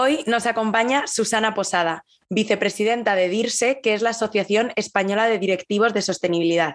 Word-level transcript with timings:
Hoy 0.00 0.20
nos 0.28 0.46
acompaña 0.46 1.08
Susana 1.08 1.54
Posada, 1.54 2.04
vicepresidenta 2.30 3.16
de 3.16 3.28
DIRSE, 3.28 3.80
que 3.82 3.94
es 3.94 4.00
la 4.00 4.10
Asociación 4.10 4.70
Española 4.76 5.26
de 5.26 5.40
Directivos 5.40 5.92
de 5.92 6.02
Sostenibilidad. 6.02 6.74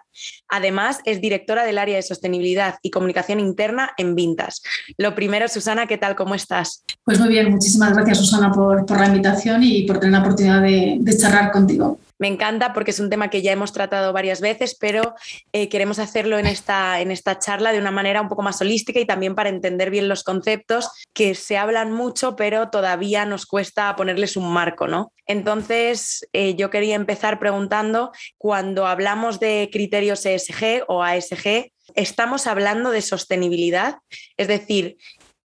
Además, 0.49 0.99
es 1.05 1.21
directora 1.21 1.63
del 1.63 1.77
área 1.77 1.95
de 1.95 2.01
sostenibilidad 2.01 2.75
y 2.81 2.89
comunicación 2.89 3.39
interna 3.39 3.91
en 3.95 4.15
Vintas. 4.15 4.61
Lo 4.97 5.15
primero, 5.15 5.47
Susana, 5.47 5.87
¿qué 5.87 5.97
tal? 5.97 6.17
¿Cómo 6.17 6.35
estás? 6.35 6.83
Pues 7.05 7.17
muy 7.17 7.29
bien, 7.29 7.49
muchísimas 7.49 7.93
gracias, 7.93 8.17
Susana, 8.17 8.51
por, 8.51 8.91
la 8.91 9.07
invitación 9.07 9.63
y 9.63 9.83
por 9.83 9.99
tener 9.99 10.19
la 10.19 10.19
oportunidad 10.19 10.61
de, 10.61 10.97
de 10.99 11.17
charlar 11.17 11.49
contigo. 11.53 11.97
Me 12.19 12.27
encanta 12.27 12.73
porque 12.73 12.91
es 12.91 12.99
un 12.99 13.09
tema 13.09 13.29
que 13.29 13.41
ya 13.41 13.51
hemos 13.51 13.73
tratado 13.73 14.13
varias 14.13 14.41
veces, 14.41 14.77
pero 14.79 15.15
eh, 15.51 15.69
queremos 15.69 15.99
hacerlo 15.99 16.37
en 16.37 16.45
esta, 16.45 17.01
en 17.01 17.11
esta 17.11 17.39
charla 17.39 17.71
de 17.71 17.79
una 17.79 17.91
manera 17.91 18.21
un 18.21 18.29
poco 18.29 18.41
más 18.41 18.61
holística 18.61 18.99
y 18.99 19.05
también 19.05 19.35
para 19.35 19.49
entender 19.49 19.89
bien 19.89 20.07
los 20.07 20.23
conceptos 20.23 20.89
que 21.13 21.35
se 21.35 21.57
hablan 21.57 21.91
mucho, 21.91 22.35
pero 22.35 22.69
todavía 22.69 23.25
nos 23.25 23.45
cuesta 23.45 23.95
ponerles 23.95 24.37
un 24.37 24.51
marco, 24.51 24.87
¿no? 24.87 25.11
Entonces, 25.25 26.27
eh, 26.33 26.55
yo 26.55 26.69
quería 26.69 26.95
empezar 26.95 27.39
preguntando, 27.39 28.11
cuando 28.37 28.87
hablamos 28.87 29.39
de 29.39 29.69
criterios 29.71 30.25
ESG 30.25 30.83
o 30.87 31.03
ASG, 31.03 31.71
¿estamos 31.95 32.47
hablando 32.47 32.91
de 32.91 33.01
sostenibilidad? 33.01 33.97
Es 34.37 34.47
decir, 34.47 34.97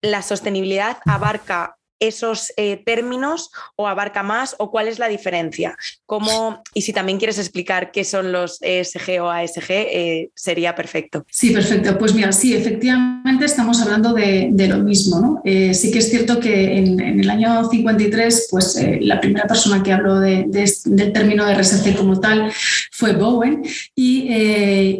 la 0.01 0.21
sostenibilidad 0.21 0.97
abarca 1.05 1.77
esos 1.99 2.51
eh, 2.57 2.81
términos 2.85 3.51
o 3.75 3.87
abarca 3.87 4.23
más 4.23 4.55
o 4.59 4.71
cuál 4.71 4.87
es 4.87 4.99
la 4.99 5.07
diferencia? 5.07 5.77
¿Cómo, 6.05 6.61
y 6.73 6.81
si 6.81 6.93
también 6.93 7.17
quieres 7.17 7.39
explicar 7.39 7.91
qué 7.91 8.03
son 8.03 8.31
los 8.31 8.59
ESG 8.61 9.21
o 9.21 9.29
ASG, 9.29 9.69
eh, 9.69 10.29
sería 10.35 10.75
perfecto. 10.75 11.25
Sí, 11.29 11.51
perfecto. 11.51 11.97
Pues 11.97 12.13
mira, 12.13 12.31
sí, 12.31 12.55
efectivamente 12.55 13.45
estamos 13.45 13.81
hablando 13.81 14.13
de, 14.13 14.51
lo 14.67 14.79
mismo. 14.79 15.19
¿no? 15.19 15.41
Eh, 15.45 15.73
sí 15.73 15.91
que 15.91 15.99
es 15.99 16.09
cierto 16.09 16.39
que 16.39 16.77
en, 16.77 16.99
el 16.99 17.29
año 17.29 17.69
53, 17.69 18.47
pues 18.51 18.79
la 19.01 19.19
primera 19.19 19.47
persona 19.47 19.81
que 19.81 19.93
habló 19.93 20.19
de, 20.19 20.45
del 20.85 21.13
término 21.13 21.45
de 21.45 21.55
RSC 21.55 21.95
como 21.95 22.19
tal 22.19 22.51
fue 22.91 23.13
Bowen 23.13 23.63
y, 23.95 24.27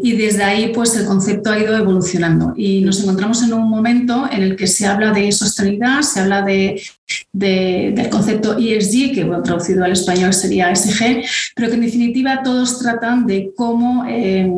y 0.04 0.11
desde 0.16 0.44
ahí 0.44 0.72
pues 0.73 0.95
el 0.95 1.06
concepto 1.06 1.52
ha 1.52 1.59
ido 1.59 1.76
evolucionando 1.76 2.54
y 2.56 2.82
nos 2.82 3.02
encontramos 3.02 3.44
en 3.44 3.54
un 3.54 3.70
momento 3.70 4.28
en 4.32 4.44
el 4.44 4.56
que 4.56 4.67
se 4.67 4.86
habla 4.86 5.11
de 5.11 5.32
sostenibilidad, 5.32 6.02
se 6.02 6.20
habla 6.20 6.42
de 6.42 6.82
del 7.31 8.09
concepto 8.09 8.57
ESG, 8.57 9.13
que 9.13 9.23
bueno, 9.23 9.43
traducido 9.43 9.83
al 9.83 9.91
español 9.91 10.33
sería 10.33 10.75
SG, 10.75 11.23
pero 11.55 11.69
que 11.69 11.75
en 11.75 11.81
definitiva 11.81 12.41
todos 12.43 12.80
tratan 12.80 13.25
de 13.27 13.52
cómo 13.55 14.05
eh, 14.07 14.52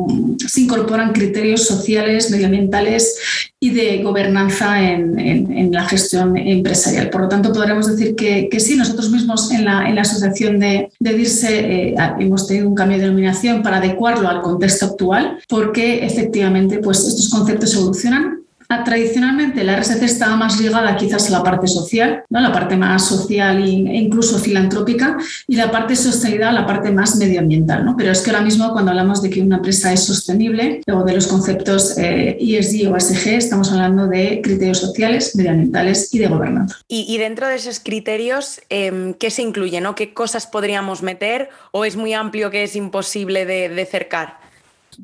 se 0.46 0.62
incorporan 0.62 1.12
criterios 1.12 1.66
sociales, 1.66 2.30
medioambientales 2.30 3.50
y 3.60 3.70
de 3.70 4.02
gobernanza 4.02 4.82
en, 4.82 5.70
la 5.70 5.84
gestión 5.84 6.36
empresarial. 6.36 7.10
Por 7.10 7.22
lo 7.22 7.28
tanto, 7.28 7.52
podríamos 7.52 7.86
decir 7.86 8.16
que, 8.16 8.48
sí, 8.58 8.76
nosotros 8.76 9.10
mismos 9.10 9.52
en 9.52 9.66
la, 9.66 10.00
asociación 10.00 10.58
de, 10.58 10.90
de 10.98 11.12
DIRSE 11.12 11.90
eh, 11.90 11.94
hemos 12.18 12.46
tenido 12.46 12.68
un 12.68 12.74
cambio 12.74 12.96
de 12.96 13.04
denominación 13.04 13.62
para 13.62 13.76
adecuarlo 13.76 14.28
al 14.28 14.40
contexto 14.40 14.86
actual, 14.86 15.38
porque 15.48 16.04
efectivamente 16.04 16.78
pues, 16.78 17.06
estos 17.06 17.28
conceptos 17.28 17.74
evolucionan 17.74 18.39
tradicionalmente 18.84 19.64
la 19.64 19.76
RSC 19.76 20.02
estaba 20.04 20.36
más 20.36 20.60
ligada 20.60 20.96
quizás 20.96 21.28
a 21.28 21.32
la 21.32 21.42
parte 21.42 21.66
social, 21.66 22.22
¿no? 22.28 22.40
la 22.40 22.52
parte 22.52 22.76
más 22.76 23.06
social 23.06 23.62
e 23.62 23.96
incluso 23.96 24.38
filantrópica, 24.38 25.16
y 25.48 25.56
la 25.56 25.70
parte 25.70 25.96
sostenibilidad 25.96 26.52
la 26.52 26.66
parte 26.66 26.90
más 26.92 27.16
medioambiental. 27.16 27.84
¿no? 27.84 27.96
Pero 27.96 28.12
es 28.12 28.20
que 28.20 28.30
ahora 28.30 28.42
mismo 28.42 28.72
cuando 28.72 28.92
hablamos 28.92 29.22
de 29.22 29.30
que 29.30 29.42
una 29.42 29.56
empresa 29.56 29.92
es 29.92 30.04
sostenible 30.04 30.82
o 30.92 31.02
de 31.04 31.14
los 31.14 31.26
conceptos 31.26 31.96
ESG 31.98 32.84
eh, 32.84 32.88
o 32.88 32.94
ASG, 32.94 33.28
estamos 33.28 33.72
hablando 33.72 34.06
de 34.06 34.40
criterios 34.42 34.78
sociales, 34.78 35.34
medioambientales 35.34 36.14
y 36.14 36.18
de 36.18 36.28
gobernanza. 36.28 36.76
Y, 36.88 37.18
dentro 37.18 37.48
de 37.48 37.56
esos 37.56 37.80
criterios, 37.80 38.60
em, 38.68 39.14
¿qué 39.14 39.30
se 39.30 39.42
incluye? 39.42 39.80
¿Qué 39.96 40.14
cosas 40.14 40.46
podríamos 40.46 41.02
meter 41.02 41.48
o 41.72 41.84
es 41.84 41.96
muy 41.96 42.14
amplio 42.14 42.50
que 42.50 42.62
es 42.62 42.76
imposible 42.76 43.44
de 43.46 43.88
cercar? 43.90 44.39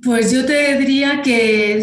Pues 0.03 0.33
yo 0.33 0.45
te 0.45 0.77
diría 0.79 1.23
que 1.23 1.79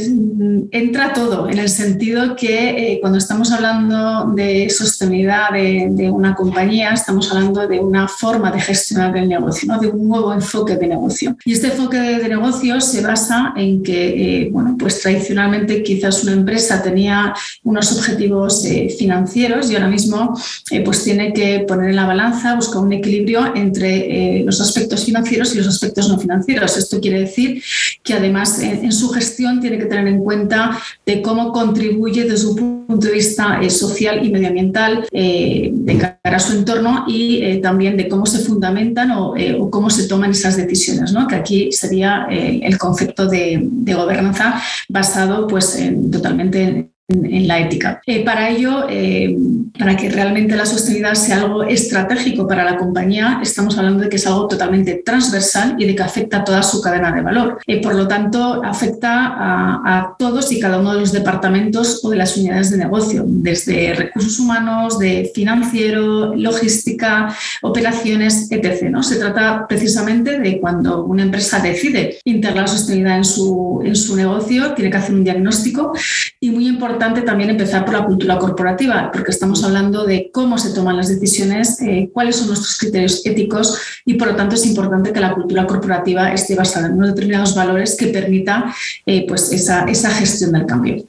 entra 0.71 1.13
todo, 1.13 1.49
en 1.49 1.57
el 1.57 1.69
sentido 1.69 2.35
que 2.35 2.69
eh, 2.69 2.99
cuando 2.99 3.17
estamos 3.17 3.49
hablando 3.51 4.33
de 4.35 4.69
sostenibilidad 4.69 5.51
de, 5.51 6.11
una 6.11 6.35
compañía, 6.35 6.91
estamos 6.91 7.31
hablando 7.31 7.65
de 7.65 7.79
una 7.79 8.09
forma 8.09 8.51
de 8.51 8.59
gestionar 8.59 9.15
el 9.15 9.29
negocio, 9.29 9.71
¿no? 9.71 9.79
de 9.79 9.87
un 9.87 10.09
nuevo 10.09 10.33
enfoque 10.33 10.75
de 10.75 10.87
negocio. 10.87 11.37
Y 11.45 11.53
este 11.53 11.67
enfoque 11.67 11.97
de, 11.97 12.27
negocio 12.27 12.81
se 12.81 13.01
basa 13.01 13.53
en 13.55 13.81
que, 13.81 14.41
eh, 14.41 14.49
bueno, 14.51 14.75
pues 14.77 14.99
tradicionalmente 14.99 15.81
quizás 15.81 16.23
una 16.23 16.33
empresa 16.33 16.83
tenía 16.83 17.33
unos 17.63 17.97
objetivos 17.97 18.65
eh, 18.65 18.93
financieros 18.97 19.71
y 19.71 19.75
ahora 19.75 19.87
mismo 19.87 20.37
pues 20.83 21.03
tiene 21.03 21.31
que 21.31 21.65
poner 21.67 21.91
en 21.91 21.95
la 21.95 22.05
balanza, 22.05 22.55
buscar 22.55 22.81
un 22.81 22.91
equilibrio 22.91 23.55
entre 23.55 24.43
los 24.43 24.59
aspectos 24.59 25.05
financieros 25.05 25.53
y 25.53 25.59
los 25.59 25.67
aspectos 25.67 26.09
no 26.09 26.19
financieros. 26.19 26.77
Esto 26.77 26.99
quiere 26.99 27.21
decir 27.21 27.61
que 28.03 28.13
además 28.13 28.59
en, 28.59 28.91
su 28.91 29.09
gestión 29.09 29.61
tiene 29.61 29.77
que 29.77 29.85
tener 29.85 30.07
en 30.07 30.23
cuenta 30.23 30.77
de 31.05 31.21
cómo 31.21 31.53
contribuye 31.53 32.25
desde 32.25 32.47
un 32.47 32.85
punto 32.87 33.07
de 33.07 33.13
vista 33.13 33.61
eh, 33.61 33.69
social 33.69 34.25
y 34.25 34.29
medioambiental 34.29 35.07
eh, 35.11 35.71
de 35.73 35.97
cara 35.97 36.19
a 36.23 36.39
su 36.39 36.53
entorno 36.53 37.05
y 37.07 37.41
eh, 37.41 37.57
también 37.57 37.95
de 37.95 38.09
cómo 38.09 38.25
se 38.25 38.39
fundamentan 38.39 39.11
o, 39.11 39.35
cómo 39.69 39.89
se 39.89 40.07
toman 40.07 40.31
esas 40.31 40.57
decisiones, 40.57 41.13
¿no? 41.13 41.27
que 41.27 41.35
aquí 41.35 41.71
sería 41.71 42.27
el 42.29 42.77
concepto 42.77 43.27
de, 43.27 43.59
de, 43.63 43.93
gobernanza 43.93 44.61
basado 44.89 45.47
pues, 45.47 45.75
en, 45.77 46.11
totalmente 46.11 46.92
en 47.09 47.47
la 47.47 47.59
ética. 47.59 48.01
Eh, 48.07 48.23
para 48.23 48.49
ello, 48.49 48.85
eh, 48.89 49.35
para 49.77 49.97
que 49.97 50.09
realmente 50.09 50.55
la 50.55 50.65
sostenibilidad 50.65 51.15
sea 51.15 51.41
algo 51.41 51.63
estratégico 51.63 52.47
para 52.47 52.63
la 52.63 52.77
compañía, 52.77 53.39
estamos 53.43 53.77
hablando 53.77 54.03
de 54.03 54.09
que 54.09 54.15
es 54.15 54.25
algo 54.25 54.47
totalmente 54.47 55.01
transversal 55.05 55.75
y 55.77 55.85
de 55.85 55.95
que 55.95 56.03
afecta 56.03 56.37
a 56.37 56.43
toda 56.45 56.63
su 56.63 56.81
cadena 56.81 57.11
de 57.11 57.21
valor. 57.21 57.59
Eh, 57.67 57.81
por 57.81 57.95
lo 57.95 58.07
tanto, 58.07 58.63
afecta 58.63 59.27
a, 59.27 59.81
a, 59.83 60.15
todos 60.17 60.51
y 60.53 60.59
cada 60.59 60.79
uno 60.79 60.93
de 60.93 61.01
los 61.01 61.11
departamentos 61.11 61.99
o 62.05 62.09
de 62.09 62.17
las 62.17 62.37
unidades 62.37 62.71
de 62.71 62.77
negocio, 62.77 63.23
desde 63.27 63.93
recursos 63.93 64.39
humanos, 64.39 64.97
de 64.97 65.29
financiero, 65.35 66.33
logística, 66.35 67.35
operaciones, 67.63 68.49
etc. 68.49 68.89
¿no? 68.89 69.03
Se 69.03 69.17
trata 69.17 69.65
precisamente 69.67 70.39
de 70.39 70.59
cuando 70.59 71.03
una 71.03 71.23
empresa 71.23 71.59
decide 71.59 72.19
integrar 72.23 72.63
la 72.63 72.67
sostenibilidad 72.67 73.17
en 73.17 73.25
su, 73.25 73.81
en 73.83 73.95
su 73.95 74.15
negocio, 74.15 74.73
tiene 74.73 74.89
que 74.89 74.97
hacer 74.97 75.15
un 75.15 75.23
diagnóstico 75.23 75.93
y 76.39 76.51
muy 76.51 76.67
importante 76.67 76.92
también 76.97 77.49
empezar 77.49 77.85
por 77.85 77.93
la 77.93 78.05
cultura 78.05 78.37
corporativa, 78.37 79.11
porque 79.11 79.31
estamos 79.31 79.63
hablando 79.63 80.05
de 80.05 80.29
cómo 80.31 80.57
se 80.57 80.73
toman 80.73 80.97
las 80.97 81.07
decisiones, 81.07 81.81
eh, 81.81 82.09
cuáles 82.13 82.37
son 82.37 82.47
nuestros 82.47 82.77
criterios 82.77 83.25
éticos 83.25 83.79
y 84.05 84.15
por 84.15 84.29
lo 84.29 84.35
tanto 84.35 84.55
es 84.55 84.65
importante 84.65 85.13
que 85.13 85.19
la 85.19 85.33
cultura 85.33 85.65
corporativa 85.65 86.33
esté 86.33 86.55
basada 86.55 86.87
en 86.87 86.93
unos 86.93 87.09
determinados 87.09 87.55
valores 87.55 87.95
que 87.95 88.07
permita 88.07 88.73
eh, 89.05 89.25
pues 89.27 89.51
esa, 89.51 89.85
esa 89.85 90.09
gestión 90.09 90.53
del 90.53 90.65
cambio. 90.65 91.05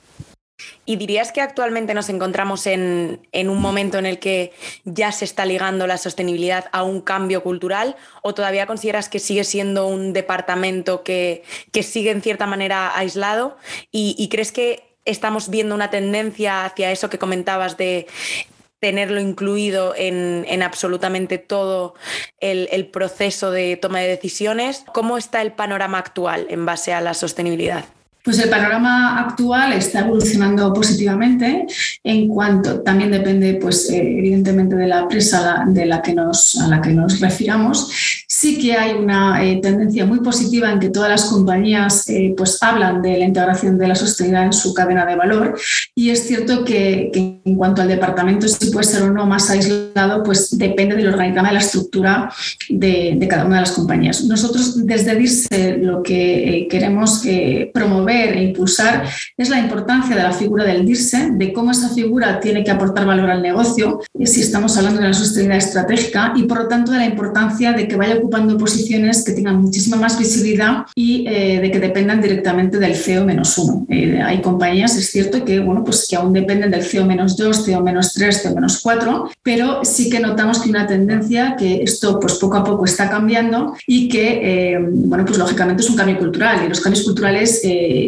¿Y 0.86 0.96
dirías 0.96 1.32
que 1.32 1.40
actualmente 1.40 1.94
nos 1.94 2.10
encontramos 2.10 2.66
en, 2.66 3.26
en, 3.32 3.48
un 3.48 3.60
momento 3.60 3.98
en 3.98 4.04
el 4.04 4.18
que 4.18 4.52
ya 4.84 5.12
se 5.12 5.24
está 5.24 5.46
ligando 5.46 5.86
la 5.86 5.96
sostenibilidad 5.96 6.66
a 6.72 6.82
un 6.82 7.00
cambio 7.00 7.42
cultural 7.42 7.96
o 8.22 8.34
todavía 8.34 8.66
consideras 8.66 9.08
que 9.08 9.18
sigue 9.18 9.44
siendo 9.44 9.86
un 9.86 10.12
departamento 10.12 11.02
que, 11.02 11.42
que 11.72 11.82
sigue 11.82 12.10
en 12.10 12.20
cierta 12.20 12.46
manera 12.46 12.96
aislado? 12.96 13.56
¿Y, 13.90 14.14
y 14.18 14.28
crees 14.28 14.52
que 14.52 14.93
estamos 15.04 15.50
viendo 15.50 15.74
una 15.74 15.90
tendencia 15.90 16.64
hacia 16.64 16.90
eso 16.90 17.10
que 17.10 17.18
comentabas 17.18 17.76
de 17.76 18.06
tenerlo 18.80 19.18
incluido 19.18 19.94
en, 19.96 20.62
absolutamente 20.62 21.38
todo 21.38 21.94
el, 22.38 22.86
proceso 22.88 23.50
de 23.50 23.78
toma 23.78 24.00
de 24.00 24.08
decisiones. 24.08 24.84
¿Cómo 24.92 25.16
está 25.16 25.40
el 25.40 25.52
panorama 25.52 25.98
actual 25.98 26.46
en 26.50 26.66
base 26.66 26.92
a 26.92 27.00
la 27.00 27.14
sostenibilidad? 27.14 27.86
Pues 28.24 28.38
el 28.38 28.48
panorama 28.48 29.20
actual 29.20 29.74
está 29.74 30.00
evolucionando 30.00 30.72
positivamente 30.72 31.66
en 32.02 32.26
cuanto 32.26 32.80
también 32.80 33.10
depende, 33.10 33.58
pues 33.60 33.90
eh, 33.90 34.00
evidentemente 34.00 34.76
de 34.76 34.86
la 34.86 35.00
empresa 35.00 35.64
de 35.66 35.84
la 35.84 36.00
que 36.00 36.14
nos, 36.14 36.58
a 36.58 36.68
la 36.68 36.80
que 36.80 36.88
nos 36.88 37.20
refiramos. 37.20 37.90
Sí 38.26 38.58
que 38.58 38.78
hay 38.78 38.94
una 38.94 39.44
eh, 39.44 39.60
tendencia 39.60 40.06
muy 40.06 40.20
positiva 40.20 40.72
en 40.72 40.80
que 40.80 40.88
todas 40.88 41.10
las 41.10 41.26
compañías 41.26 42.08
eh, 42.08 42.32
pues 42.34 42.56
hablan 42.62 43.02
de 43.02 43.18
la 43.18 43.26
integración 43.26 43.76
de 43.76 43.88
la 43.88 43.94
sostenibilidad 43.94 44.46
en 44.46 44.52
su 44.54 44.72
cadena 44.72 45.04
de 45.04 45.16
valor 45.16 45.58
y 45.94 46.08
es 46.08 46.26
cierto 46.26 46.64
que, 46.64 47.10
en 47.44 47.56
cuanto 47.56 47.82
al 47.82 47.88
departamento 47.88 48.48
si 48.48 48.70
puede 48.70 48.86
ser 48.86 49.02
o 49.02 49.12
no 49.12 49.26
más 49.26 49.50
aislado, 49.50 50.22
pues 50.22 50.56
depende 50.56 50.96
del 50.96 51.08
organigrama 51.08 51.48
de 51.48 51.54
la 51.54 51.60
estructura 51.60 52.32
de, 52.70 53.16
de 53.18 53.28
cada 53.28 53.44
una 53.44 53.56
de 53.56 53.60
las 53.60 53.72
compañías. 53.72 54.24
Nosotros 54.24 54.86
desde 54.86 55.14
DIRSE 55.14 55.76
lo 55.76 56.02
que 56.02 56.66
queremos 56.70 57.22
promover 57.74 58.13
e 58.14 58.42
impulsar 58.42 59.04
es 59.36 59.48
la 59.48 59.58
importancia 59.58 60.16
de 60.16 60.22
la 60.22 60.32
figura 60.32 60.64
del 60.64 60.84
DIRSE, 60.84 61.30
de 61.32 61.52
cómo 61.52 61.70
esa 61.70 61.88
figura 61.88 62.40
tiene 62.40 62.64
que 62.64 62.70
aportar 62.70 63.06
valor 63.06 63.30
al 63.30 63.42
negocio, 63.42 64.00
si 64.24 64.40
estamos 64.40 64.76
hablando 64.76 65.00
de 65.00 65.08
la 65.08 65.12
sostenibilidad 65.12 65.58
estratégica, 65.58 66.32
y 66.36 66.44
por 66.44 66.62
lo 66.62 66.68
tanto 66.68 66.92
de 66.92 66.98
la 66.98 67.06
importancia 67.06 67.72
de 67.72 67.88
que 67.88 67.96
vaya 67.96 68.16
ocupando 68.16 68.56
posiciones 68.56 69.24
que 69.24 69.32
tengan 69.32 69.60
muchísima 69.60 69.96
más 69.96 70.18
visibilidad 70.18 70.86
y 70.94 71.26
eh, 71.28 71.60
de 71.60 71.70
que 71.70 71.80
dependan 71.80 72.20
directamente 72.20 72.78
del 72.78 72.94
CEO 72.94 73.24
menos 73.24 73.56
uno. 73.58 73.86
Eh, 73.88 74.20
hay 74.22 74.40
compañías, 74.40 74.96
es 74.96 75.10
cierto, 75.10 75.44
que, 75.44 75.60
bueno, 75.60 75.84
pues 75.84 76.06
que 76.08 76.16
aún 76.16 76.32
dependen 76.32 76.70
del 76.70 76.84
CEO 76.84 77.04
menos 77.04 77.36
dos, 77.36 77.64
CEO 77.64 77.82
menos 77.82 78.12
tres, 78.12 78.42
CEO 78.42 78.54
menos 78.54 78.80
cuatro, 78.80 79.30
pero 79.42 79.84
sí 79.84 80.08
que 80.08 80.20
notamos 80.20 80.60
que 80.60 80.70
una 80.70 80.86
tendencia 80.86 81.56
que 81.58 81.82
esto 81.82 82.18
pues 82.20 82.34
poco 82.34 82.56
a 82.56 82.64
poco 82.64 82.84
está 82.84 83.08
cambiando 83.08 83.74
y 83.86 84.08
que, 84.08 84.72
eh, 84.74 84.78
bueno, 84.80 85.24
pues 85.24 85.38
lógicamente 85.38 85.82
es 85.82 85.90
un 85.90 85.96
cambio 85.96 86.18
cultural 86.18 86.64
y 86.64 86.68
los 86.68 86.80
cambios 86.80 87.04
culturales 87.04 87.60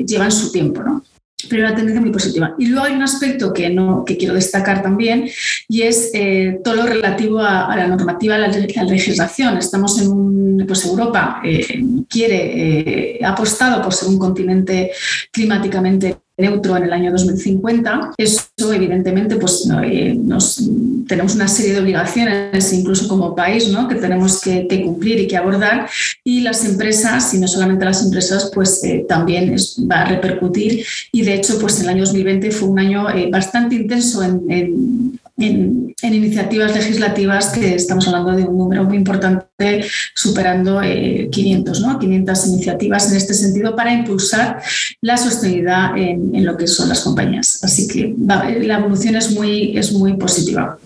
llevan 0.04 0.32
su 0.32 0.50
tiempo, 0.50 0.82
¿no? 0.82 1.02
pero 1.48 1.62
una 1.62 1.74
tendencia 1.74 2.00
muy 2.00 2.10
positiva. 2.10 2.54
Y 2.58 2.66
luego 2.66 2.86
hay 2.86 2.94
un 2.94 3.02
aspecto 3.02 3.52
que, 3.52 3.68
no, 3.68 4.04
que 4.04 4.16
quiero 4.16 4.34
destacar 4.34 4.82
también 4.82 5.28
y 5.68 5.82
es 5.82 6.10
eh, 6.14 6.60
todo 6.64 6.74
lo 6.74 6.86
relativo 6.86 7.40
a, 7.40 7.74
la 7.76 7.86
normativa, 7.86 8.36
a 8.36 8.38
la, 8.38 8.48
legislación. 8.48 9.58
Estamos 9.58 10.00
en 10.00 10.08
un, 10.08 10.64
pues 10.66 10.84
Europa 10.84 11.40
eh, 11.44 11.82
quiere, 12.08 13.18
eh, 13.18 13.24
apostado 13.24 13.82
por 13.82 13.92
ser 13.92 14.08
un 14.08 14.18
continente 14.18 14.90
climáticamente 15.30 16.16
neutro 16.38 16.76
en 16.76 16.84
el 16.84 16.92
año 16.92 17.10
2050. 17.10 18.12
Eso, 18.16 18.72
evidentemente, 18.72 19.36
pues 19.36 19.68
eh, 19.84 20.14
nos, 20.14 20.68
tenemos 21.06 21.34
una 21.34 21.48
serie 21.48 21.72
de 21.72 21.80
obligaciones, 21.80 22.72
incluso 22.72 23.08
como 23.08 23.34
país, 23.34 23.68
¿no? 23.70 23.88
que 23.88 23.96
tenemos 23.96 24.40
que, 24.40 24.66
cumplir 24.84 25.20
y 25.20 25.26
que 25.26 25.36
abordar. 25.36 25.88
Y 26.24 26.40
las 26.40 26.64
empresas, 26.64 27.32
y 27.34 27.38
no 27.38 27.48
solamente 27.48 27.84
las 27.84 28.04
empresas, 28.04 28.50
pues 28.54 28.82
eh, 28.84 29.04
también 29.08 29.54
va 29.90 30.02
a 30.02 30.04
repercutir. 30.06 30.84
Y 31.12 31.22
de 31.22 31.34
hecho, 31.34 31.58
pues 31.58 31.80
el 31.80 31.88
año 31.88 32.04
2020 32.04 32.50
fue 32.50 32.68
un 32.68 32.78
año 32.78 33.10
eh, 33.10 33.28
bastante 33.30 33.74
intenso 33.74 34.22
en 34.22 34.36
en, 34.48 35.20
iniciativas 35.36 36.74
legislativas 36.74 37.48
que 37.48 37.74
estamos 37.74 38.06
hablando 38.08 38.32
de 38.32 38.44
un 38.44 38.56
número 38.56 38.84
muy 38.84 38.96
importante, 38.96 39.84
superando 40.14 40.80
500, 40.80 41.78
eh, 41.78 41.82
¿no? 41.82 41.98
500 41.98 42.46
iniciativas 42.46 43.10
en 43.10 43.16
este 43.18 43.34
sentido 43.34 43.76
para 43.76 43.92
impulsar 43.92 44.62
la 45.02 45.16
sostenibilidad 45.16 45.96
en, 45.96 46.44
lo 46.44 46.56
que 46.56 46.66
son 46.66 46.88
las 46.88 47.00
compañías. 47.00 47.62
Así 47.62 47.86
que 47.86 48.14
la 48.18 48.78
evolución 48.78 49.16
es 49.16 49.30
muy, 49.32 49.76
es 49.76 49.92
muy 49.92 50.14
positiva. 50.14 50.78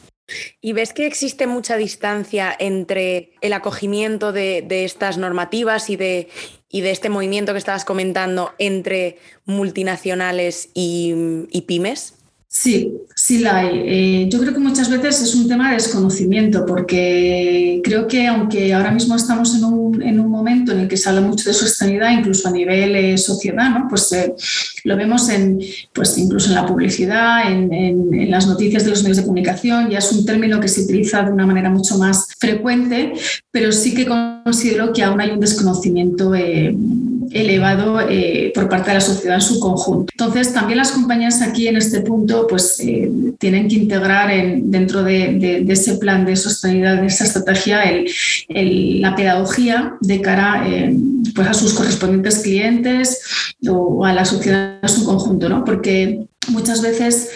¿Y 0.60 0.72
ves 0.72 0.92
que 0.92 1.06
existe 1.06 1.46
mucha 1.46 1.76
distancia 1.76 2.54
entre 2.58 3.32
el 3.40 3.52
acogimiento 3.52 4.32
de, 4.32 4.64
estas 4.84 5.18
normativas 5.18 5.90
y 5.90 5.96
de, 5.96 6.28
y 6.68 6.82
de, 6.82 6.92
este 6.92 7.08
movimiento 7.08 7.52
que 7.52 7.58
estabas 7.58 7.84
comentando 7.84 8.52
entre 8.58 9.18
multinacionales 9.44 10.70
y 10.74 11.64
pymes? 11.66 12.14
Sí, 12.52 12.92
sí 13.14 13.38
la 13.38 13.58
hay. 13.58 13.82
Eh, 13.84 14.28
yo 14.28 14.40
creo 14.40 14.52
que 14.52 14.58
muchas 14.58 14.90
veces 14.90 15.22
es 15.22 15.36
un 15.36 15.46
tema 15.46 15.68
de 15.68 15.74
desconocimiento, 15.74 16.66
porque 16.66 17.80
creo 17.84 18.08
que 18.08 18.26
aunque 18.26 18.74
ahora 18.74 18.90
mismo 18.90 19.14
estamos 19.14 19.54
en 19.54 19.62
un, 19.62 20.02
en 20.02 20.18
un 20.18 20.28
momento 20.28 20.72
en 20.72 20.80
el 20.80 20.88
que 20.88 20.96
se 20.96 21.08
habla 21.08 21.20
mucho 21.20 21.48
de 21.48 21.54
sostenibilidad, 21.54 22.10
incluso 22.10 22.48
a 22.48 22.50
nivel 22.50 22.96
eh, 22.96 23.18
sociedad, 23.18 23.70
¿no? 23.70 23.86
pues 23.88 24.10
eh, 24.14 24.34
lo 24.82 24.96
vemos 24.96 25.28
en, 25.28 25.60
pues, 25.92 26.18
incluso 26.18 26.48
en 26.48 26.56
la 26.56 26.66
publicidad, 26.66 27.48
en, 27.52 27.72
en, 27.72 28.30
las 28.32 28.48
noticias 28.48 28.82
de 28.82 28.90
los 28.90 29.02
medios 29.04 29.18
de 29.18 29.24
comunicación, 29.24 29.88
ya 29.88 29.98
es 29.98 30.10
un 30.10 30.26
término 30.26 30.58
que 30.58 30.66
se 30.66 30.82
utiliza 30.82 31.22
de 31.22 31.30
una 31.30 31.46
manera 31.46 31.70
mucho 31.70 31.98
más 31.98 32.34
frecuente, 32.36 33.12
pero 33.52 33.70
sí 33.70 33.94
que 33.94 34.06
considero 34.06 34.92
que 34.92 35.04
aún 35.04 35.20
hay 35.20 35.30
un 35.30 35.40
desconocimiento 35.40 36.34
elevado 37.32 38.00
por 38.54 38.68
parte 38.68 38.90
de 38.90 38.94
la 38.94 39.00
sociedad 39.00 39.36
en 39.36 39.40
su 39.40 39.60
conjunto. 39.60 40.12
Entonces, 40.12 40.52
también 40.52 40.78
las 40.78 40.92
compañías 40.92 41.42
aquí 41.42 41.68
en 41.68 41.76
este 41.76 42.00
punto 42.00 42.46
pues 42.48 42.80
eh, 42.80 43.10
tienen 43.38 43.68
que 43.68 43.76
integrar 43.76 44.30
dentro 44.62 45.02
de, 45.02 45.64
ese 45.68 45.96
plan 45.96 46.24
de 46.24 46.36
sostenibilidad, 46.36 47.00
de 47.00 47.06
esa 47.06 47.24
estrategia, 47.24 47.82
la 48.48 49.14
pedagogía 49.14 49.94
de 50.00 50.20
cara 50.20 50.64
eh, 50.66 50.94
pues 51.34 51.48
a 51.48 51.54
sus 51.54 51.74
correspondientes 51.74 52.40
clientes 52.40 53.20
o, 53.68 54.04
a 54.04 54.12
la 54.12 54.24
sociedad 54.24 54.78
en 54.82 54.88
su 54.88 55.04
conjunto, 55.04 55.48
¿no? 55.48 55.64
Porque 55.64 56.26
muchas 56.48 56.82
veces 56.82 57.30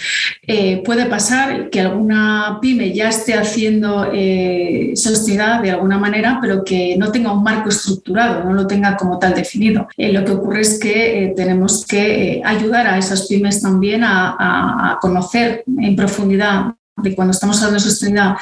eh, 0.46 0.82
puede 0.84 1.06
pasar 1.06 1.70
que 1.70 1.80
alguna 1.80 2.58
pyme 2.60 2.92
ya 2.92 3.08
esté 3.08 3.34
haciendo 3.34 4.10
eh, 4.12 4.92
sostenibilidad 4.94 5.62
de 5.62 5.70
alguna 5.70 5.98
manera, 5.98 6.38
pero 6.40 6.64
que 6.64 6.96
no 6.98 7.12
tenga 7.12 7.32
un 7.32 7.42
marco 7.42 7.68
estructurado, 7.68 8.44
no 8.44 8.52
lo 8.52 8.66
tenga 8.66 8.96
como 8.96 9.18
tal 9.18 9.34
definido. 9.34 9.88
Eh, 9.96 10.12
lo 10.12 10.24
que 10.24 10.32
ocurre 10.32 10.62
es 10.62 10.78
que 10.78 11.32
tenemos 11.36 11.86
que 11.86 12.42
ayudar 12.44 12.86
a 12.86 12.98
esas 12.98 13.26
pymes 13.26 13.60
también 13.60 14.02
a 14.04 14.98
conocer 15.00 15.64
en 15.66 15.96
profundidad 15.96 16.74
de 16.96 17.14
cuando 17.14 17.32
estamos 17.32 17.58
hablando 17.58 17.82
de 17.82 17.90
sostenibilidad, 17.90 18.36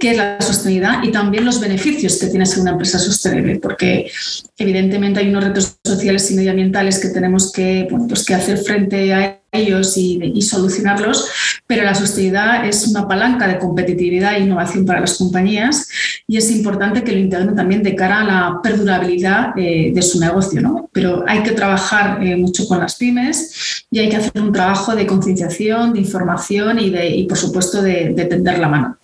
qué 0.00 0.12
es 0.12 0.16
la 0.16 0.40
sostenibilidad 0.40 1.02
y 1.02 1.12
también 1.12 1.44
los 1.44 1.60
beneficios 1.60 2.18
que 2.18 2.28
tiene 2.28 2.46
ser 2.46 2.60
una 2.60 2.70
empresa 2.72 2.98
sostenible, 2.98 3.56
porque 3.56 4.10
evidentemente 4.56 5.20
hay 5.20 5.28
unos 5.28 5.44
retos 5.44 5.76
sociales 5.84 6.30
y 6.30 6.34
medioambientales 6.34 6.98
que 6.98 7.08
tenemos 7.08 7.52
que, 7.52 7.88
pues 8.08 8.24
que 8.24 8.34
hacer 8.34 8.58
frente 8.58 9.12
a 9.12 9.37
ellos 9.50 9.96
y, 9.96 10.42
solucionarlos, 10.42 11.28
pero 11.66 11.84
la 11.84 11.94
sostenibilidad 11.94 12.66
es 12.66 12.86
una 12.86 13.08
palanca 13.08 13.46
de 13.46 13.58
competitividad 13.58 14.36
e 14.36 14.40
innovación 14.40 14.84
para 14.84 15.00
las 15.00 15.16
compañías 15.16 15.88
y 16.26 16.36
es 16.36 16.50
importante 16.50 17.02
que 17.02 17.12
lo 17.12 17.18
integren 17.18 17.54
también 17.54 17.82
de 17.82 17.94
cara 17.94 18.20
a 18.20 18.24
la 18.24 18.60
perdurabilidad 18.62 19.52
eh, 19.56 19.90
de 19.94 20.02
su 20.02 20.20
negocio. 20.20 20.60
¿no? 20.60 20.88
Pero 20.92 21.24
hay 21.26 21.42
que 21.42 21.52
trabajar 21.52 22.22
eh, 22.24 22.36
mucho 22.36 22.66
con 22.66 22.78
las 22.78 22.96
pymes 22.96 23.86
y 23.90 23.98
hay 23.98 24.08
que 24.08 24.16
hacer 24.16 24.40
un 24.40 24.52
trabajo 24.52 24.94
de 24.94 25.06
concienciación, 25.06 25.92
de 25.92 26.00
información 26.00 26.78
y, 26.78 26.90
de, 26.90 27.26
por 27.28 27.38
supuesto, 27.38 27.82
de, 27.82 28.10
de 28.14 28.24
tender 28.26 28.58
la 28.58 28.68
mano. 28.68 28.98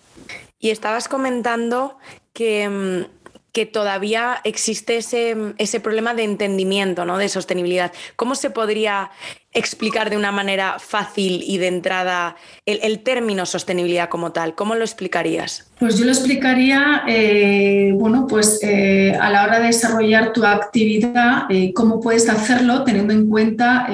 Y 0.59 0.69
estabas 0.69 1.07
comentando 1.07 1.97
que 2.33 2.69
mm, 2.69 3.15
que 3.55 3.65
todavía 3.65 4.41
existe 4.43 4.97
ese, 4.97 5.53
ese, 5.57 5.79
problema 5.79 6.13
de 6.13 6.25
entendimiento, 6.25 7.05
¿no? 7.05 7.17
de 7.17 7.29
sostenibilidad. 7.29 7.93
¿Cómo 8.17 8.35
se 8.35 8.49
podría 8.49 9.11
explicar 9.55 10.09
de 10.09 10.17
una 10.17 10.31
manera 10.31 10.75
fácil 10.79 11.41
y 11.45 11.57
de 11.57 11.67
entrada 11.67 12.35
el, 12.65 12.99
término 12.99 13.45
sostenibilidad 13.45 14.09
como 14.09 14.31
tal? 14.31 14.53
¿Cómo 14.53 14.75
lo 14.75 14.83
explicarías? 14.83 15.65
Pues 15.79 15.97
yo 15.97 16.05
lo 16.05 16.11
explicaría, 16.11 17.03
eh, 17.07 17.91
bueno, 17.95 18.27
pues 18.27 18.59
eh, 18.61 19.13
a 19.19 19.29
la 19.29 19.43
hora 19.43 19.59
de 19.59 19.67
desarrollar 19.67 20.31
tu 20.31 20.45
actividad, 20.45 21.43
eh, 21.49 21.73
cómo 21.73 21.99
puedes 21.99 22.29
hacerlo 22.29 22.83
teniendo 22.83 23.13
en 23.13 23.29
cuenta 23.29 23.87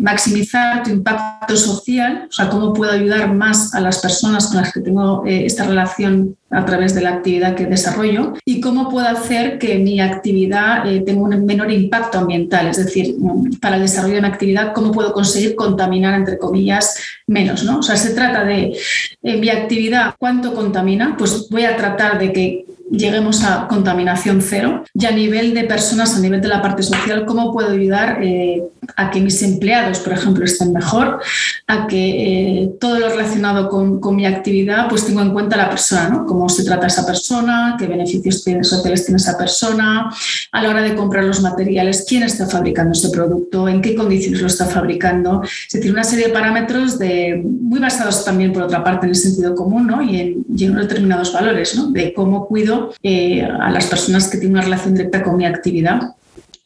maximizar 0.00 0.82
tu 0.82 0.90
impacto 0.90 1.56
social, 1.56 2.26
o 2.28 2.32
sea, 2.32 2.48
cómo 2.48 2.72
puedo 2.72 2.92
ayudar 2.92 3.32
más 3.32 3.74
a 3.74 3.80
las 3.80 3.98
personas 4.00 4.48
con 4.48 4.58
las 4.58 4.72
que 4.72 4.80
tengo 4.80 5.22
esta 5.26 5.64
relación 5.64 6.36
a 6.50 6.64
través 6.64 6.94
de 6.94 7.02
la 7.02 7.10
actividad 7.10 7.54
que 7.54 7.66
desarrollo 7.66 8.34
y 8.44 8.60
cómo 8.60 8.88
puedo 8.88 9.06
hacer 9.06 9.58
que 9.58 9.78
mi 9.78 10.00
actividad 10.00 10.84
tenga 11.04 11.20
un 11.20 11.44
menor 11.44 11.70
impacto 11.70 12.18
ambiental, 12.18 12.68
es 12.68 12.78
decir, 12.78 13.16
para 13.60 13.76
el 13.76 13.82
desarrollo 13.82 14.16
de 14.16 14.22
mi 14.22 14.28
actividad 14.28 14.67
cómo 14.72 14.92
puedo 14.92 15.12
conseguir 15.12 15.54
contaminar, 15.54 16.14
entre 16.14 16.38
comillas, 16.38 16.96
menos. 17.26 17.64
¿no? 17.64 17.78
O 17.78 17.82
sea, 17.82 17.96
se 17.96 18.14
trata 18.14 18.44
de 18.44 18.78
mi 19.22 19.48
actividad, 19.48 20.14
cuánto 20.18 20.54
contamina, 20.54 21.16
pues 21.18 21.48
voy 21.50 21.64
a 21.64 21.76
tratar 21.76 22.18
de 22.18 22.32
que 22.32 22.64
lleguemos 22.90 23.44
a 23.44 23.66
contaminación 23.68 24.40
cero 24.42 24.84
y 24.94 25.06
a 25.06 25.10
nivel 25.10 25.54
de 25.54 25.64
personas, 25.64 26.16
a 26.16 26.20
nivel 26.20 26.40
de 26.40 26.48
la 26.48 26.62
parte 26.62 26.82
social, 26.82 27.26
cómo 27.26 27.52
puedo 27.52 27.70
ayudar 27.70 28.22
eh, 28.22 28.62
a 28.96 29.10
que 29.10 29.20
mis 29.20 29.42
empleados, 29.42 30.00
por 30.00 30.12
ejemplo, 30.12 30.44
estén 30.44 30.72
mejor, 30.72 31.20
a 31.66 31.86
que 31.86 32.62
eh, 32.62 32.70
todo 32.80 32.98
lo 32.98 33.08
relacionado 33.08 33.68
con, 33.68 34.00
con, 34.00 34.16
mi 34.16 34.26
actividad, 34.26 34.88
pues 34.88 35.06
tengo 35.06 35.20
en 35.20 35.32
cuenta 35.32 35.56
la 35.56 35.68
persona, 35.68 36.08
¿no? 36.08 36.26
Cómo 36.26 36.48
se 36.48 36.64
trata 36.64 36.86
esa 36.86 37.06
persona, 37.06 37.76
qué 37.78 37.86
beneficios 37.86 38.42
sociales 38.62 39.04
tiene 39.04 39.18
esa 39.18 39.36
persona, 39.36 40.10
a 40.52 40.62
la 40.62 40.70
hora 40.70 40.82
de 40.82 40.94
comprar 40.94 41.24
los 41.24 41.40
materiales, 41.42 42.04
quién 42.08 42.22
está 42.22 42.46
fabricando 42.46 42.92
ese 42.92 43.10
producto, 43.10 43.68
en 43.68 43.80
qué 43.80 43.94
condiciones 43.94 44.40
lo 44.40 44.46
está 44.46 44.66
fabricando. 44.66 45.42
Es 45.42 45.72
decir, 45.72 45.92
una 45.92 46.04
serie 46.04 46.28
de 46.28 46.32
parámetros 46.32 46.98
de, 46.98 47.42
muy 47.44 47.78
basados 47.80 48.24
también, 48.24 48.52
por 48.52 48.62
otra 48.62 48.82
parte, 48.82 49.06
en 49.06 49.10
el 49.10 49.16
sentido 49.16 49.54
común 49.54 49.86
¿no? 49.86 50.02
y, 50.02 50.20
en, 50.20 50.74
determinados 50.74 51.32
valores, 51.32 51.76
¿no? 51.76 51.90
de 51.90 52.12
cómo 52.12 52.46
cuido 52.46 52.92
eh, 53.02 53.42
a 53.42 53.70
las 53.70 53.86
personas 53.86 54.28
que 54.28 54.38
tienen 54.38 54.56
una 54.56 54.62
relación 54.62 54.94
directa 54.94 55.22
con 55.22 55.36
mi 55.36 55.44
actividad 55.44 56.14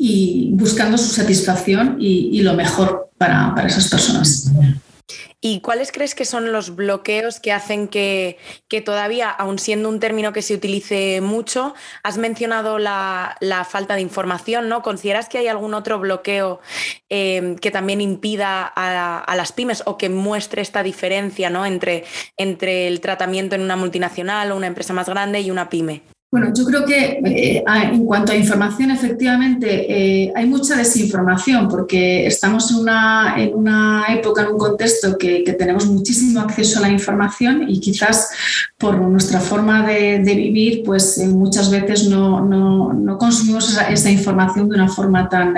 y 0.04 0.50
buscando 0.54 0.98
su 0.98 1.14
satisfacción 1.14 1.96
y, 2.00 2.42
lo 2.42 2.54
mejor 2.54 3.10
para, 3.18 3.54
para 3.54 3.68
esas 3.68 3.88
personas. 3.88 4.50
¿Y 5.40 5.60
cuáles 5.60 5.92
crees 5.92 6.16
que 6.16 6.24
son 6.24 6.50
los 6.50 6.74
bloqueos 6.74 7.38
que 7.38 7.52
hacen 7.52 7.86
que, 7.86 8.36
todavía, 8.84 9.30
aun 9.30 9.60
siendo 9.60 9.88
un 9.88 10.00
término 10.00 10.32
que 10.32 10.42
se 10.42 10.54
utilice 10.54 11.20
mucho, 11.20 11.74
has 12.02 12.18
mencionado 12.18 12.80
la, 12.80 13.36
falta 13.68 13.94
de 13.94 14.00
información, 14.00 14.68
¿no? 14.68 14.82
¿Consideras 14.82 15.28
que 15.28 15.38
hay 15.38 15.46
algún 15.46 15.74
otro 15.74 16.00
bloqueo 16.00 16.60
eh, 17.08 17.54
que 17.60 17.70
también 17.70 18.00
impida 18.00 18.64
a, 18.64 19.36
las 19.36 19.52
pymes 19.52 19.84
o 19.86 19.98
que 19.98 20.08
muestre 20.08 20.62
esta 20.62 20.82
diferencia 20.82 21.48
¿no? 21.48 21.64
entre, 21.64 22.04
entre 22.36 22.88
el 22.88 23.00
tratamiento 23.00 23.54
en 23.54 23.62
una 23.62 23.76
multinacional 23.76 24.50
o 24.50 24.56
una 24.56 24.66
empresa 24.66 24.92
más 24.92 25.08
grande 25.08 25.40
y 25.42 25.52
una 25.52 25.70
pyme? 25.70 26.02
Bueno, 26.32 26.50
yo 26.56 26.64
creo 26.64 26.86
que 26.86 27.20
eh, 27.26 27.62
en 27.92 28.06
cuanto 28.06 28.32
a 28.32 28.34
información, 28.34 28.90
efectivamente, 28.90 29.68
eh, 30.24 30.32
hay 30.34 30.46
mucha 30.46 30.74
desinformación 30.74 31.68
porque 31.68 32.26
estamos 32.26 32.70
en 32.70 32.78
una, 32.78 33.34
en 33.36 33.54
una 33.54 34.06
época, 34.08 34.40
en 34.40 34.52
un 34.52 34.58
contexto 34.58 35.18
que, 35.18 35.42
tenemos 35.58 35.84
muchísimo 35.84 36.40
acceso 36.40 36.78
a 36.78 36.82
la 36.82 36.88
información 36.88 37.68
y 37.68 37.78
quizás 37.80 38.30
por 38.78 38.98
nuestra 38.98 39.40
forma 39.40 39.86
de, 39.86 40.20
vivir, 40.20 40.82
pues 40.86 41.18
eh, 41.18 41.28
muchas 41.28 41.70
veces 41.70 42.08
no, 42.08 42.42
no, 42.42 42.94
no 42.94 43.18
consumimos 43.18 43.68
esa, 43.68 43.90
esa, 43.90 44.10
información 44.10 44.70
de 44.70 44.76
una 44.76 44.88
forma 44.88 45.28
tan 45.28 45.54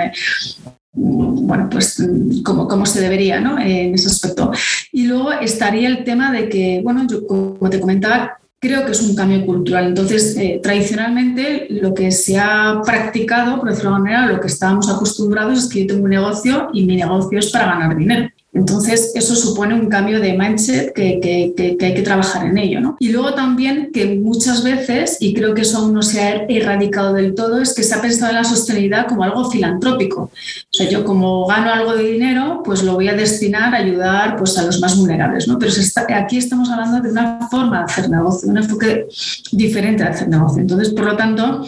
bueno, 0.91 1.69
pues 1.69 2.05
como, 2.43 2.67
como 2.67 2.85
se 2.85 2.99
debería, 2.99 3.39
¿no? 3.39 3.57
En 3.57 3.93
ese 3.93 4.07
aspecto. 4.07 4.51
Y 4.91 5.07
luego 5.07 5.31
estaría 5.31 5.87
el 5.87 6.03
tema 6.03 6.33
de 6.33 6.49
que, 6.49 6.81
bueno, 6.83 7.07
yo 7.07 7.25
como 7.25 7.69
te 7.69 7.79
comentaba, 7.79 8.39
creo 8.59 8.85
que 8.85 8.91
es 8.91 9.01
un 9.01 9.15
cambio 9.15 9.45
cultural. 9.45 9.87
Entonces, 9.87 10.35
eh, 10.37 10.59
tradicionalmente 10.61 11.67
lo 11.69 11.93
que 11.93 12.11
se 12.11 12.39
ha 12.39 12.81
practicado, 12.83 13.59
por 13.59 13.69
decirlo 13.69 13.93
de 13.93 13.99
manera, 13.99 14.27
lo 14.27 14.39
que 14.39 14.47
estábamos 14.47 14.89
acostumbrados 14.89 15.59
es 15.59 15.69
que 15.69 15.81
yo 15.81 15.87
tengo 15.87 16.05
un 16.05 16.09
negocio 16.09 16.69
y 16.73 16.85
mi 16.85 16.95
negocio 16.95 17.39
es 17.39 17.51
para 17.51 17.65
ganar 17.67 17.97
dinero. 17.97 18.29
Entonces, 18.55 19.11
eso 19.15 19.35
supone 19.35 19.75
un 19.75 19.89
cambio 19.89 20.21
de 20.21 20.33
mindset 20.33 20.93
que, 20.93 21.77
hay 21.81 21.93
que 21.93 22.01
trabajar 22.01 22.47
en 22.47 22.57
ello. 22.57 22.79
¿no? 22.79 22.95
Y 22.99 23.09
luego 23.09 23.33
también 23.33 23.89
que 23.93 24.15
muchas 24.15 24.63
veces, 24.63 25.17
y 25.19 25.33
creo 25.33 25.53
que 25.53 25.63
eso 25.63 25.79
aún 25.79 25.93
no 25.93 26.01
se 26.01 26.21
ha 26.21 26.45
erradicado 26.47 27.13
del 27.13 27.35
todo, 27.35 27.61
es 27.61 27.73
que 27.73 27.83
se 27.83 27.93
ha 27.93 28.01
pensado 28.01 28.31
en 28.31 28.37
la 28.37 28.43
sostenibilidad 28.45 29.07
como 29.07 29.25
algo 29.25 29.51
filantrópico. 29.51 30.21
O 30.21 30.31
sea, 30.71 30.89
yo 30.89 31.03
como 31.03 31.45
gano 31.45 31.69
algo 31.69 31.97
de 31.97 32.03
dinero, 32.03 32.61
pues 32.63 32.81
lo 32.81 32.93
voy 32.93 33.09
a 33.09 33.13
destinar 33.13 33.75
a 33.75 33.79
ayudar 33.79 34.37
pues, 34.37 34.57
a 34.57 34.63
los 34.63 34.79
más 34.79 34.97
vulnerables. 34.97 35.49
¿no? 35.49 35.59
Pero 35.59 35.73
aquí 36.15 36.37
estamos 36.37 36.69
hablando 36.69 37.01
de 37.01 37.11
una 37.11 37.49
forma 37.51 37.79
de 37.79 37.83
hacer 37.83 38.09
negocio, 38.09 38.49
un 38.49 38.57
enfoque 38.57 39.05
diferente 39.51 40.03
de 40.03 40.09
hacer 40.09 40.29
negocio. 40.29 40.61
Entonces, 40.61 40.93
por 40.93 41.03
lo 41.03 41.17
tanto, 41.17 41.67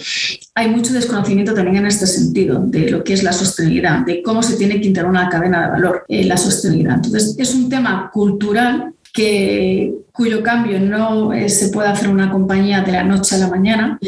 hay 0.56 0.70
mucho 0.70 0.94
desconocimiento 0.94 1.54
también 1.54 1.78
en 1.78 1.88
este 1.88 2.08
sentido 2.08 2.62
de 2.66 2.90
lo 2.90 3.04
que 3.04 3.12
es 3.12 3.24
la 3.24 3.34
sostenibilidad, 3.34 4.06
de 4.06 4.24
cómo 4.24 4.42
se 4.42 4.56
tiene 4.56 4.80
que 4.80 4.88
integrar 4.88 5.12
una 5.12 5.28
cadena 5.28 5.66
de 5.66 5.72
valor 5.72 6.06
en 6.08 6.30
la 6.30 6.38
sostenibilidad. 6.38 6.77
Entonces, 6.82 7.36
es 7.38 7.54
un 7.56 7.70
tema 7.70 8.10
cultural 8.12 8.94
que, 9.14 9.94
cuyo 10.18 10.42
cambio 10.42 10.80
no 10.80 11.32
eh, 11.32 11.48
se 11.48 11.70
puede 11.70 11.90
hacer 11.90 12.10
una 12.10 12.32
compañía 12.32 12.82
de 12.82 12.92
la 12.92 13.04
noche 13.04 13.36
a 13.36 13.38
la 13.38 13.48
mañana, 13.48 14.00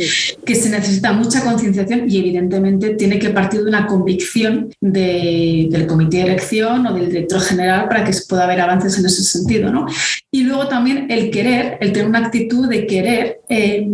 que 0.46 0.56
se 0.56 0.70
necesita 0.70 1.14
mucha 1.14 1.44
concienciación 1.44 2.10
y 2.10 2.18
evidentemente 2.18 2.96
tiene 2.96 3.20
que 3.20 3.30
partir 3.30 3.62
de 3.62 3.70
una 3.70 3.86
convicción 3.86 4.74
del 4.82 5.86
comité 5.88 6.18
de 6.18 6.24
elección 6.24 6.88
o 6.88 6.94
del 6.94 7.10
director 7.10 7.40
general 7.42 7.88
para 7.88 8.04
que 8.04 8.12
pueda 8.28 8.46
haber 8.46 8.60
avances 8.60 8.98
en 8.98 9.06
ese 9.06 9.24
sentido. 9.24 9.72
¿no? 9.72 9.86
Y 10.32 10.44
luego 10.44 10.68
también 10.68 11.06
el 11.12 11.30
querer, 11.30 11.78
el 11.80 11.92
tener 11.92 12.08
una 12.08 12.26
actitud 12.26 12.68
de 12.68 12.88
querer 12.88 13.42
eh, 13.48 13.88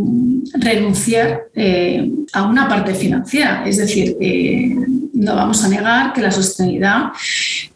renunciar 0.54 1.42
eh, 1.54 2.10
a 2.32 2.44
una 2.44 2.70
parte 2.70 2.96
financiera. 2.96 3.64
Es 3.68 3.78
decir, 3.78 4.16
no 5.14 5.36
vamos 5.36 5.64
a 5.64 5.70
negar 5.70 6.14
que 6.14 6.22
la 6.22 6.32
sostenibilidad 6.32 7.12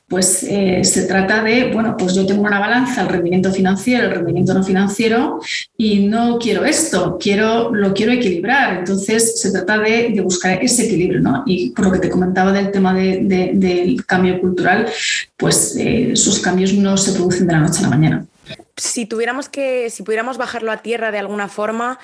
pues 0.09 0.43
eh, 0.43 0.83
se 0.83 1.03
trata 1.05 1.43
de, 1.43 1.71
bueno, 1.71 1.95
pues 1.95 2.15
yo 2.15 2.25
tengo 2.25 2.41
una 2.41 2.59
balanza, 2.59 3.01
el 3.03 3.09
rendimiento 3.09 3.53
financiero, 3.53 4.05
el 4.05 4.15
rendimiento 4.15 4.53
no 4.55 4.63
financiero, 4.63 5.39
y 5.77 6.07
no 6.07 6.39
quiero 6.39 6.65
esto, 6.65 7.17
quiero, 7.19 7.73
lo 7.73 7.93
quiero 7.93 8.11
equilibrar. 8.11 8.79
Entonces 8.79 9.39
se 9.39 9.51
trata 9.51 9.77
de, 9.77 10.19
buscar 10.21 10.63
ese 10.63 10.87
equilibrio, 10.87 11.21
¿no? 11.21 11.43
Y 11.45 11.69
por 11.71 11.85
lo 11.85 11.91
que 11.91 11.99
te 11.99 12.09
comentaba 12.09 12.51
del 12.51 12.71
tema 12.71 12.93
del 12.93 14.05
cambio 14.05 14.41
cultural, 14.41 14.87
pues 15.37 15.75
eh, 15.75 16.11
esos 16.13 16.39
cambios 16.39 16.73
no 16.73 16.97
se 16.97 17.13
producen 17.13 17.47
de 17.47 17.53
la 17.53 17.59
noche 17.59 17.79
a 17.79 17.83
la 17.83 17.89
mañana. 17.89 18.25
Si 18.75 19.05
tuviéramos 19.05 19.47
que, 19.47 19.89
si 19.89 20.03
pudiéramos 20.03 20.37
bajarlo 20.37 20.71
a 20.71 20.77
tierra 20.77 21.11
de 21.11 21.19
alguna 21.19 21.47
forma, 21.47 21.99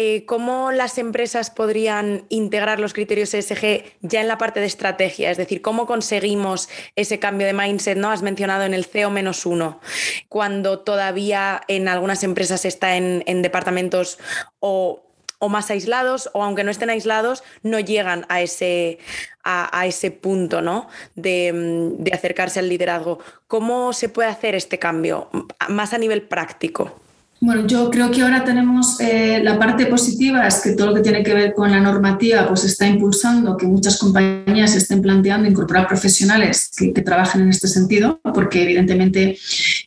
eh, 0.00 0.24
¿cómo 0.26 0.70
las 0.70 0.96
empresas 0.96 1.50
podrían 1.50 2.24
integrar 2.28 2.78
los 2.78 2.92
criterios 2.92 3.34
ESG 3.34 3.82
ya 4.00 4.20
en 4.20 4.28
la 4.28 4.38
parte 4.38 4.60
de 4.60 4.66
estrategia? 4.66 5.28
Es 5.32 5.38
decir, 5.38 5.60
¿cómo 5.60 5.88
conseguimos 5.88 6.68
ese 6.94 7.18
cambio 7.18 7.48
de 7.48 7.52
mindset? 7.52 7.98
¿no? 7.98 8.12
Has 8.12 8.22
mencionado 8.22 8.62
en 8.62 8.74
el 8.74 8.84
CEO 8.84 9.10
menos 9.10 9.44
uno, 9.44 9.80
cuando 10.28 10.78
todavía 10.78 11.62
en 11.66 11.88
algunas 11.88 12.22
empresas 12.22 12.64
está 12.64 12.96
en, 12.96 13.42
departamentos 13.42 14.20
o 14.60 15.02
más 15.48 15.68
aislados 15.72 16.30
o 16.32 16.44
aunque 16.44 16.62
no 16.62 16.70
estén 16.70 16.90
aislados, 16.90 17.42
no 17.64 17.80
llegan 17.80 18.24
a 18.28 18.40
ese, 18.40 19.00
a, 19.42 19.84
ese 19.84 20.12
punto 20.12 20.62
¿no? 20.62 20.88
de, 21.16 21.96
acercarse 22.12 22.60
al 22.60 22.68
liderazgo. 22.68 23.18
¿Cómo 23.48 23.92
se 23.92 24.08
puede 24.08 24.28
hacer 24.28 24.54
este 24.54 24.78
cambio 24.78 25.28
más 25.68 25.92
a 25.92 25.98
nivel 25.98 26.22
práctico? 26.22 27.00
Bueno, 27.40 27.68
yo 27.68 27.88
creo 27.88 28.10
que 28.10 28.22
ahora 28.22 28.44
tenemos 28.44 29.00
eh, 29.00 29.40
la 29.44 29.58
parte 29.60 29.86
positiva, 29.86 30.44
es 30.46 30.60
que 30.60 30.72
todo 30.72 30.88
lo 30.88 30.94
que 30.94 31.02
tiene 31.02 31.22
que 31.22 31.34
ver 31.34 31.54
con 31.54 31.70
la 31.70 31.78
normativa 31.78 32.48
pues 32.48 32.64
está 32.64 32.88
impulsando 32.88 33.56
que 33.56 33.64
muchas 33.64 33.96
compañías 33.96 34.74
estén 34.74 35.00
planteando 35.00 35.48
incorporar 35.48 35.86
profesionales 35.86 36.68
que, 36.76 36.90
trabajen 37.02 37.42
en 37.42 37.50
este 37.50 37.68
sentido, 37.68 38.20
porque 38.34 38.64
evidentemente 38.64 39.38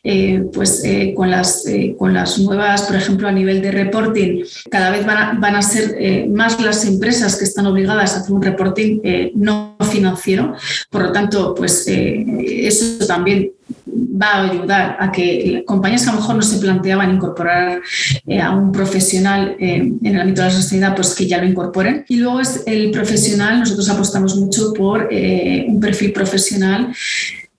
eh, 0.04 0.44
pues, 0.52 0.82
eh, 0.84 1.14
con, 1.16 1.30
las, 1.30 1.64
con 1.98 2.12
las 2.12 2.38
nuevas, 2.38 2.82
por 2.82 2.96
ejemplo, 2.96 3.28
a 3.28 3.32
nivel 3.32 3.62
de 3.62 3.70
reporting, 3.70 4.44
cada 4.70 4.90
vez 4.90 5.06
van 5.06 5.16
a, 5.16 5.38
van 5.38 5.56
a 5.56 5.62
ser 5.62 6.28
más 6.28 6.60
las 6.60 6.84
empresas 6.84 7.36
que 7.36 7.44
están 7.44 7.66
obligadas 7.66 8.14
a 8.14 8.20
hacer 8.20 8.32
un 8.32 8.42
reporting 8.42 9.00
no 9.34 9.76
financiero. 9.90 10.54
Por 10.90 11.02
lo 11.02 11.12
tanto, 11.12 11.54
pues 11.54 11.86
eso 11.86 13.06
también 13.06 13.52
va 13.86 14.26
a 14.26 14.50
ayudar 14.50 14.96
a 14.98 15.12
que 15.12 15.64
compañías 15.66 16.02
que 16.02 16.10
a 16.10 16.12
lo 16.12 16.20
mejor 16.20 16.36
no 16.36 16.42
se 16.42 16.58
planteaban 16.58 17.14
incorporar 17.14 17.80
eh, 18.26 18.40
a 18.40 18.50
un 18.50 18.72
profesional 18.72 19.56
eh, 19.58 19.76
en 19.76 20.06
el 20.06 20.20
ámbito 20.20 20.42
de 20.42 20.48
la 20.48 20.54
sostenibilidad, 20.54 20.96
pues 20.96 21.14
que 21.14 21.26
ya 21.26 21.38
lo 21.38 21.46
incorporen. 21.46 22.04
Y 22.08 22.16
luego 22.16 22.40
es 22.40 22.62
el 22.66 22.90
profesional, 22.90 23.60
nosotros 23.60 23.88
apostamos 23.88 24.36
mucho 24.36 24.72
por 24.72 25.08
eh, 25.10 25.64
un 25.68 25.80
perfil 25.80 26.12
profesional 26.12 26.94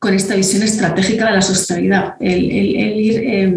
con 0.03 0.13
esta 0.13 0.35
visión 0.35 0.63
estratégica 0.63 1.27
de 1.27 1.31
la 1.31 1.41
sostenibilidad, 1.41 2.15
el, 2.19 2.51
ir 2.51 3.55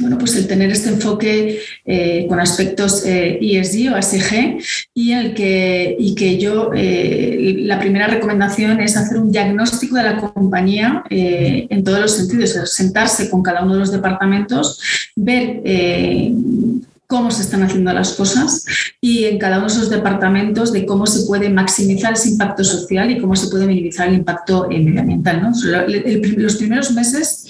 bueno, 0.00 0.16
pues 0.16 0.34
el 0.36 0.46
tener 0.46 0.70
este 0.70 0.88
enfoque 0.88 1.60
eh, 1.84 2.24
con 2.26 2.40
aspectos 2.40 3.04
eh, 3.04 3.38
ESG 3.42 3.92
o 3.92 3.96
ASG 3.96 4.58
y, 4.94 5.12
el 5.12 5.34
que, 5.34 5.94
y 5.98 6.14
que 6.14 6.38
yo, 6.38 6.70
eh, 6.74 7.56
la 7.58 7.78
primera 7.78 8.06
recomendación 8.06 8.80
es 8.80 8.96
hacer 8.96 9.18
un 9.18 9.30
diagnóstico 9.30 9.96
de 9.96 10.04
la 10.04 10.16
compañía 10.16 11.04
en 11.10 11.84
todos 11.84 12.00
los 12.00 12.12
sentidos, 12.12 12.72
sentarse 12.72 13.28
con 13.28 13.42
cada 13.42 13.62
uno 13.62 13.74
de 13.74 13.80
los 13.80 13.92
departamentos, 13.92 14.80
ver 15.16 15.60
cómo 17.08 17.30
se 17.30 17.40
están 17.40 17.62
haciendo 17.62 17.90
las 17.92 18.12
cosas 18.12 18.66
y 19.00 19.24
en 19.24 19.38
cada 19.38 19.56
uno 19.56 19.66
de 19.66 19.72
esos 19.72 19.88
departamentos 19.88 20.72
de 20.72 20.84
cómo 20.84 21.06
se 21.06 21.26
puede 21.26 21.48
maximizar 21.48 22.12
ese 22.12 22.28
impacto 22.28 22.62
social 22.62 23.10
y 23.10 23.18
cómo 23.18 23.34
se 23.34 23.48
puede 23.48 23.66
minimizar 23.66 24.08
el 24.08 24.16
impacto 24.16 24.68
medioambiental. 24.68 25.40
los 26.36 26.56
primeros 26.56 26.92
meses, 26.92 27.46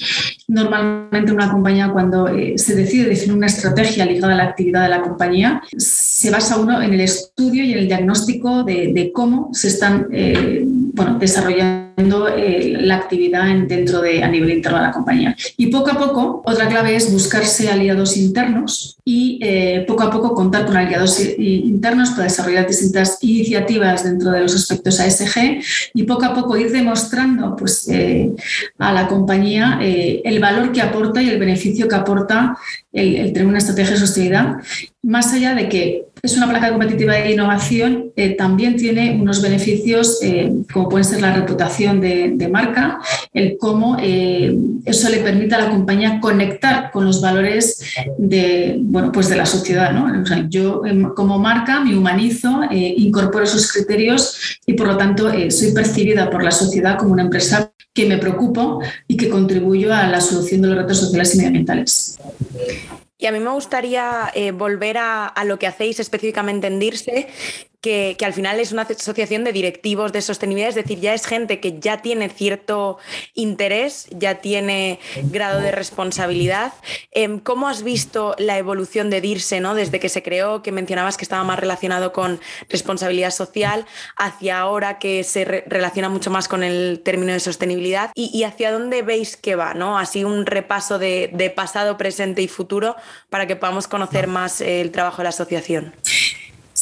normalmente 0.47 1.33
una 1.33 1.51
compañía 1.51 1.91
cuando 1.93 2.29
eh, 2.29 2.57
se 2.57 2.77
decide 2.77 3.09
definir 3.09 3.37
una 3.37 3.47
estrategia 3.47 4.07
ligada 4.07 4.35
a 4.35 4.37
la 4.37 4.45
actividad 4.45 4.85
de 4.85 4.91
la 4.91 5.03
compañía, 5.03 5.61
se 5.77 6.31
basa 6.31 6.57
uno 6.57 6.81
en 6.81 6.95
el 6.95 7.01
estudio 7.01 7.65
y 7.65 7.73
en 7.73 7.79
el 7.79 7.89
diagnóstico 7.89 8.63
de, 8.63 9.11
cómo 9.13 9.51
se 9.53 9.69
están 9.69 10.07
eh, 10.13 10.63
bueno, 10.65 11.19
desarrollando 11.19 11.85
eh, 11.85 11.88
la 11.99 12.97
actividad 12.97 13.47
dentro 13.67 14.01
de, 14.01 14.23
a 14.23 14.29
nivel 14.29 14.51
interno 14.51 14.79
de 14.79 14.85
la 14.85 14.93
compañía. 14.93 15.37
Y 15.57 15.67
poco 15.69 15.91
a 15.91 15.99
poco, 15.99 16.43
otra 16.45 16.69
clave 16.69 16.95
es 16.95 17.13
buscarse 17.13 17.69
aliados 17.69 18.17
internos 18.17 18.99
y 19.05 19.39
eh, 19.43 19.85
poco 19.89 20.03
a 20.03 20.11
poco 20.11 20.35
contar 20.35 20.67
con 20.67 20.77
aliados 20.77 21.19
internos 21.39 22.11
para 22.11 22.25
desarrollar 22.25 22.67
distintas 22.67 23.19
iniciativas 23.23 24.05
dentro 24.05 24.31
de 24.31 24.43
los 24.43 24.55
aspectos 24.55 25.01
ASG 25.01 25.61
y 25.95 26.03
poco 26.05 26.27
a 26.27 26.35
poco 26.35 26.57
ir 26.57 26.71
demostrando 26.71 27.57
pues, 27.57 27.89
eh, 27.89 28.31
a 28.79 28.93
la 28.93 29.09
compañía 29.09 29.79
eh, 29.81 30.21
el 30.25 30.41
valor 30.41 30.73
que 30.73 30.83
aporta 30.83 31.23
y 31.23 31.29
el 31.29 31.39
beneficio 31.39 31.89
que 31.89 31.95
aporta 31.95 32.59
el, 32.93 33.33
tener 33.33 33.47
una 33.47 33.59
estrategia 33.59 33.93
de 33.93 34.01
sostenibilidad 34.01 34.57
más 35.03 35.33
allá 35.33 35.55
de 35.55 35.69
que 35.69 36.05
es 36.23 36.37
una 36.37 36.49
placa 36.49 36.71
competitiva 36.71 37.15
de 37.15 37.33
innovación, 37.33 38.13
eh, 38.17 38.35
también 38.37 38.77
tiene 38.77 39.17
unos 39.21 39.41
beneficios 39.41 40.19
eh, 40.23 40.53
como 40.73 40.89
pueden 40.89 41.05
ser 41.05 41.21
la 41.21 41.33
reputación 41.33 42.01
de, 42.01 42.49
marca, 42.51 42.99
el 43.33 43.57
cómo 43.59 43.97
eh, 44.01 44.57
eso 44.85 45.09
le 45.09 45.19
permite 45.19 45.55
a 45.55 45.59
la 45.59 45.71
compañía 45.71 46.19
conectar 46.21 46.91
con 46.91 47.05
los 47.05 47.21
valores 47.21 47.81
de, 48.19 48.79
bueno, 48.81 49.13
pues 49.13 49.29
de 49.29 49.37
la 49.37 49.47
sociedad. 49.47 49.93
yo 50.49 50.85
em, 50.85 51.15
como 51.15 51.39
marca 51.39 51.81
me 51.81 51.97
humanizo, 51.97 52.63
incorporo 52.71 53.45
esos 53.45 53.71
criterios 53.71 54.59
y 54.67 54.75
por 54.75 54.89
lo 54.89 54.97
tanto 54.97 55.31
soy 55.51 55.73
percibida 55.73 56.31
por 56.31 56.43
la 56.43 56.51
sociedad 56.51 56.99
como 56.99 57.13
una 57.13 57.23
empresa 57.23 57.71
que 57.95 58.07
me 58.07 58.19
preocupo 58.19 58.81
y 59.07 59.17
que 59.17 59.29
contribuyo 59.29 59.95
a 59.95 60.09
la 60.09 60.21
solución 60.21 60.63
de 60.63 60.69
los 60.69 60.79
retos 60.79 60.99
sociales 60.99 61.35
y 61.35 61.39
medioambientales. 61.39 62.19
Y 63.21 63.27
a 63.27 63.33
mí 63.33 63.41
me 63.41 63.51
gustaría 63.51 64.31
eh, 64.33 64.53
volver 64.53 64.97
a, 64.97 65.35
lo 65.45 65.59
que 65.59 65.67
hacéis 65.67 65.99
específicamente 65.99 66.69
en 66.69 66.79
DIRSE, 66.79 67.29
que, 67.81 68.17
al 68.25 68.33
final 68.33 68.59
es 68.59 68.73
una 68.73 68.83
asociación 68.83 69.45
de 69.45 69.53
directivos 69.53 70.13
de 70.13 70.21
sostenibilidad, 70.21 70.71
es 70.71 70.75
decir, 70.75 71.01
ya 71.01 71.15
es 71.15 71.27
gente 71.27 71.61
que 71.61 71.79
ya 71.79 72.03
tiene 72.03 72.29
cierto 72.29 72.99
interés, 73.35 74.09
ya 74.11 74.37
tiene 74.37 74.99
grado 75.31 75.61
de 75.61 75.71
responsabilidad. 75.71 76.73
Em, 77.13 77.39
¿Cómo 77.39 77.69
has 77.69 77.83
visto 77.83 78.35
la 78.39 78.59
evolución 78.59 79.11
de 79.11 79.21
DIRSE 79.21 79.61
¿no? 79.61 79.75
desde 79.75 80.01
que 80.01 80.09
se 80.09 80.23
creó, 80.23 80.63
que 80.63 80.73
mencionabas 80.73 81.17
que 81.17 81.25
estaba 81.25 81.45
más 81.45 81.59
relacionado 81.59 82.13
con 82.13 82.41
responsabilidad 82.69 83.31
social, 83.31 83.87
hacia 84.17 84.59
ahora 84.59 84.99
que 84.99 85.23
se 85.23 85.45
relaciona 85.45 86.09
mucho 86.09 86.31
más 86.31 86.49
con 86.49 86.63
el 86.65 87.01
término 87.05 87.33
de 87.33 87.41
sostenibilidad? 87.41 88.11
¿Y, 88.15 88.43
hacia 88.43 88.73
dónde 88.73 89.03
veis 89.03 89.37
que 89.37 89.55
va? 89.55 89.75
¿no? 89.75 89.99
Así 89.99 90.25
un 90.25 90.47
repaso 90.47 90.99
de, 90.99 91.31
de 91.33 91.51
pasado, 91.51 91.97
presente 91.97 92.43
y 92.43 92.49
futuro 92.49 92.97
para 93.31 93.47
que 93.47 93.57
podamos 93.57 93.87
conocer 93.87 94.27
más 94.27 94.61
el 94.61 94.91
trabajo 94.91 95.19
de 95.19 95.25
la 95.25 95.29
asociación. 95.31 95.95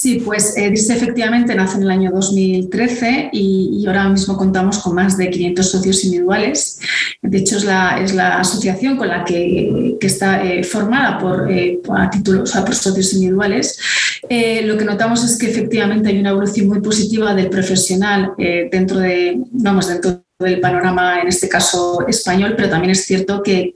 Sí, 0.07 0.23
pues 0.25 0.57
eh, 0.57 0.73
efectivamente 0.73 1.53
nace 1.57 1.79
en 1.79 1.83
el 1.83 1.91
año 1.91 2.13
2013 2.13 3.31
y, 3.33 3.85
ahora 3.89 4.09
mismo 4.09 4.37
contamos 4.37 4.79
con 4.79 4.95
más 4.95 5.19
de 5.19 5.29
500 5.31 5.69
socios 5.69 6.05
individuales. 6.05 6.79
De 7.23 7.39
hecho, 7.39 7.57
es 7.57 7.65
la, 7.65 8.39
asociación 8.39 8.99
con 8.99 9.09
la 9.09 9.25
que, 9.25 9.97
está 10.01 10.45
eh, 10.45 10.63
formada 10.63 11.19
por, 11.19 11.51
eh, 11.51 11.81
títulos, 12.13 12.53
por 12.53 12.75
socios 12.77 13.15
individuales. 13.15 13.81
Eh, 14.29 14.63
lo 14.63 14.79
que 14.79 14.85
notamos 14.85 15.25
es 15.25 15.37
que 15.37 15.51
efectivamente 15.51 16.09
hay 16.09 16.21
una 16.21 16.31
evolución 16.31 16.69
muy 16.69 16.81
positiva 16.81 17.35
del 17.35 17.51
profesional 17.51 18.31
dentro 18.71 19.01
de, 19.01 19.41
vamos, 19.51 19.89
dentro 19.89 20.26
del 20.39 20.61
panorama, 20.61 21.21
en 21.23 21.29
este 21.29 21.49
caso 21.49 22.07
español, 22.07 22.55
pero 22.57 22.69
también 22.69 22.91
es 22.91 23.07
cierto 23.07 23.43
que, 23.43 23.75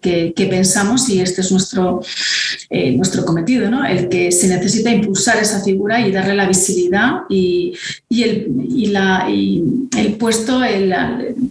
pensamos, 0.50 1.09
y 1.09 1.21
este 1.21 1.40
es 1.40 1.50
nuestro, 1.50 2.02
eh, 2.69 2.93
nuestro 2.93 3.25
cometido, 3.25 3.71
¿no? 3.71 3.87
el 3.87 4.09
que 4.09 4.31
se 4.31 4.49
necesita 4.49 4.90
impulsar 4.90 5.38
esa 5.38 5.62
figura 5.62 6.07
y 6.07 6.12
darle 6.12 6.35
la 6.35 6.47
visibilidad 6.47 7.21
y, 7.31 7.75
el, 8.11 8.93
la, 8.93 9.26
el 9.29 10.17
puesto 10.19 10.61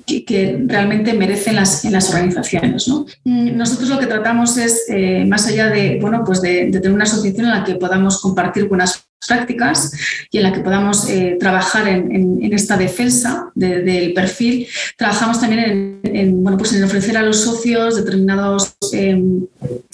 que, 0.05 0.63
realmente 0.67 1.13
merecen 1.13 1.55
las, 1.55 1.83
en 1.85 1.93
las 1.93 2.09
organizaciones. 2.09 2.87
Mm, 3.23 3.57
nosotros 3.57 3.89
lo 3.89 3.99
que 3.99 4.05
tratamos 4.05 4.57
es, 4.57 4.85
eh, 4.89 5.25
más 5.25 5.47
allá 5.47 5.69
de, 5.69 5.97
bueno, 5.99 6.23
pues 6.23 6.41
de, 6.41 6.65
de 6.69 6.79
tener 6.79 6.91
una 6.91 7.05
asociación 7.05 7.45
en 7.45 7.51
la 7.51 7.63
que 7.63 7.75
podamos 7.75 8.21
compartir 8.21 8.67
buenas 8.67 9.08
prácticas 9.27 9.91
y 10.31 10.37
en 10.37 10.43
la 10.43 10.53
que 10.53 10.61
podamos 10.61 11.09
eh, 11.09 11.37
trabajar 11.39 11.87
en, 11.87 12.39
esta 12.53 12.77
defensa 12.77 13.51
del 13.53 14.13
perfil. 14.13 14.67
Trabajamos 14.97 15.39
también 15.39 15.99
en, 16.03 16.43
bueno, 16.43 16.57
pues 16.57 16.73
en 16.73 16.83
ofrecer 16.83 17.15
a 17.17 17.21
los 17.21 17.41
socios 17.41 17.95
determinados 17.95 18.75
em, 18.91 19.45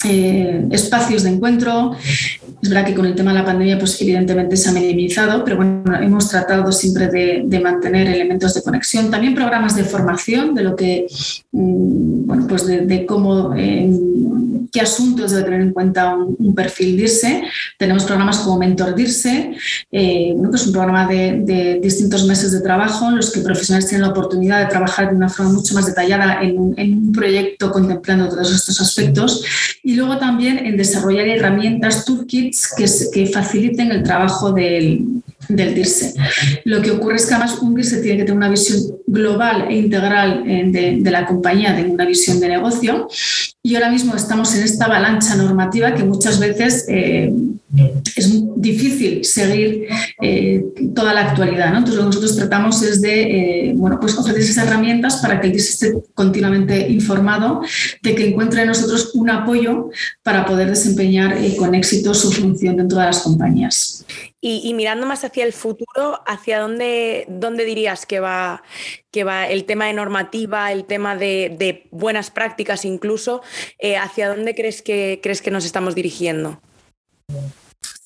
eh, 0.04 0.66
espacios 0.70 1.22
de 1.24 1.30
encuentro. 1.30 1.92
Es 2.62 2.70
verdad 2.70 2.86
que 2.86 2.94
con 2.94 3.06
el 3.06 3.14
tema 3.14 3.32
de 3.32 3.40
la 3.40 3.44
pandemia, 3.44 3.78
pues 3.78 4.00
evidentemente 4.00 4.56
se 4.56 4.70
ha 4.70 4.72
minimizado, 4.72 5.44
pero 5.44 5.56
bueno, 5.56 5.82
hemos 6.00 6.28
tratado 6.28 6.72
siempre 6.72 7.08
de, 7.08 7.60
mantener 7.60 8.06
elementos 8.08 8.54
de 8.54 8.62
conexión. 8.62 9.10
También 9.10 9.34
programas 9.34 9.76
de 9.76 9.84
formación 9.84 10.54
de 10.54 10.62
lo 10.62 10.76
que, 10.76 11.06
mm, 11.52 12.26
bueno, 12.26 12.46
pues 12.48 12.66
de, 12.66 13.06
cómo, 13.06 13.54
em, 13.54 14.45
qué 14.76 14.82
asuntos 14.82 15.30
debe 15.30 15.44
tener 15.44 15.60
en 15.62 15.72
cuenta 15.72 16.14
un, 16.14 16.54
perfil 16.54 16.98
DIRSE. 16.98 17.44
Tenemos 17.78 18.04
programas 18.04 18.38
como 18.40 18.58
Mentor 18.58 18.94
DIRSE 18.94 19.56
eh, 19.90 20.34
que 20.36 20.56
es 20.56 20.66
un 20.66 20.72
programa 20.72 21.06
de, 21.06 21.80
distintos 21.82 22.26
meses 22.26 22.52
de 22.52 22.60
trabajo 22.60 23.08
en 23.08 23.16
los 23.16 23.30
que 23.32 23.40
profesionales 23.40 23.88
tienen 23.88 24.06
la 24.06 24.12
oportunidad 24.12 24.60
de 24.60 24.66
trabajar 24.66 25.08
de 25.08 25.16
una 25.16 25.30
forma 25.30 25.52
mucho 25.52 25.74
más 25.74 25.86
detallada 25.86 26.42
en 26.42 26.58
un, 26.58 27.12
proyecto 27.12 27.70
contemplando 27.72 28.28
todos 28.28 28.54
estos 28.54 28.78
aspectos 28.80 29.42
y 29.82 29.94
luego 29.94 30.18
también 30.18 30.58
en 30.58 30.76
desarrollar 30.76 31.26
herramientas, 31.26 32.04
toolkits 32.04 32.74
que, 32.76 33.26
faciliten 33.26 33.90
el 33.92 34.02
trabajo 34.02 34.52
del, 34.52 35.22
del 35.48 35.74
DIRSE. 35.74 36.14
Lo 36.64 36.82
que 36.82 36.90
ocurre 36.90 37.16
es 37.16 37.26
que 37.26 37.34
además 37.34 37.58
un 37.62 37.74
DIRSE 37.74 38.02
tiene 38.02 38.18
que 38.18 38.24
tener 38.24 38.36
una 38.36 38.50
visión 38.50 38.78
global 39.06 39.66
e 39.70 39.76
integral 39.76 40.42
eh, 40.46 40.98
de, 41.00 41.10
la 41.10 41.24
compañía, 41.24 41.72
de 41.72 41.84
una 41.84 42.04
visión 42.04 42.40
de 42.40 42.48
negocio. 42.48 43.08
Y 43.66 43.74
ahora 43.74 43.90
mismo 43.90 44.14
estamos 44.14 44.54
en 44.54 44.62
esta 44.62 44.84
avalancha 44.84 45.34
normativa 45.34 45.92
que 45.92 46.04
muchas 46.04 46.38
veces 46.38 46.86
eh, 46.88 47.32
es 48.14 48.30
difícil 48.54 49.24
seguir 49.24 49.88
eh, 50.22 50.64
toda 50.94 51.12
la 51.12 51.22
actualidad. 51.22 51.70
Entonces, 51.70 51.96
lo 51.96 52.02
que 52.02 52.06
nosotros 52.06 52.36
tratamos 52.36 52.80
es 52.82 53.02
de 53.02 53.72
bueno, 53.74 53.98
pues 53.98 54.16
ofrecer 54.16 54.40
esas 54.40 54.68
herramientas 54.68 55.16
para 55.16 55.40
que 55.40 55.48
el 55.48 55.54
DIRSE 55.54 55.70
esté 55.70 55.94
continuamente 56.14 56.88
informado, 56.88 57.60
de 58.02 58.14
que 58.14 58.28
encuentre 58.28 58.62
en 58.62 58.68
nosotros 58.68 59.10
un 59.14 59.30
apoyo 59.30 59.90
para 60.22 60.46
poder 60.46 60.68
desempeñar 60.68 61.36
con 61.58 61.74
éxito 61.74 62.14
su 62.14 62.30
función 62.30 62.76
dentro 62.76 63.00
de 63.00 63.06
las 63.06 63.18
compañías. 63.18 64.06
Y, 64.48 64.74
mirando 64.74 65.06
más 65.06 65.24
hacia 65.24 65.44
el 65.44 65.52
futuro, 65.52 66.22
¿hacia 66.24 66.60
dónde, 66.60 67.24
dónde 67.26 67.64
dirías 67.64 68.06
que 68.06 68.20
va, 68.20 68.62
que 69.10 69.24
va 69.24 69.48
el 69.48 69.64
tema 69.64 69.86
de 69.86 69.94
normativa, 69.94 70.70
el 70.70 70.84
tema 70.84 71.16
de, 71.16 71.88
buenas 71.90 72.30
prácticas 72.30 72.84
incluso? 72.84 73.42
Eh, 73.78 73.96
¿Hacia 73.96 74.28
dónde 74.28 74.54
crees 74.54 74.82
que, 74.82 75.20
crees 75.22 75.42
que 75.42 75.50
nos 75.50 75.64
estamos 75.64 75.94
dirigiendo? 75.94 76.60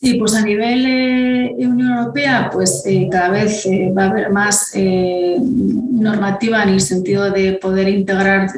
Sí, 0.00 0.14
pues 0.14 0.34
a 0.34 0.42
nivel 0.42 0.86
eh, 0.86 1.54
Unión 1.58 1.98
Europea, 1.98 2.48
pues 2.50 2.82
eh, 2.86 3.08
cada 3.10 3.28
vez 3.30 3.66
va 3.96 4.04
a 4.04 4.10
haber 4.10 4.30
más 4.30 4.72
normativa 4.74 6.62
en 6.62 6.70
el 6.70 6.80
sentido 6.80 7.30
de 7.30 7.52
poder 7.54 7.88
integrar 7.88 8.48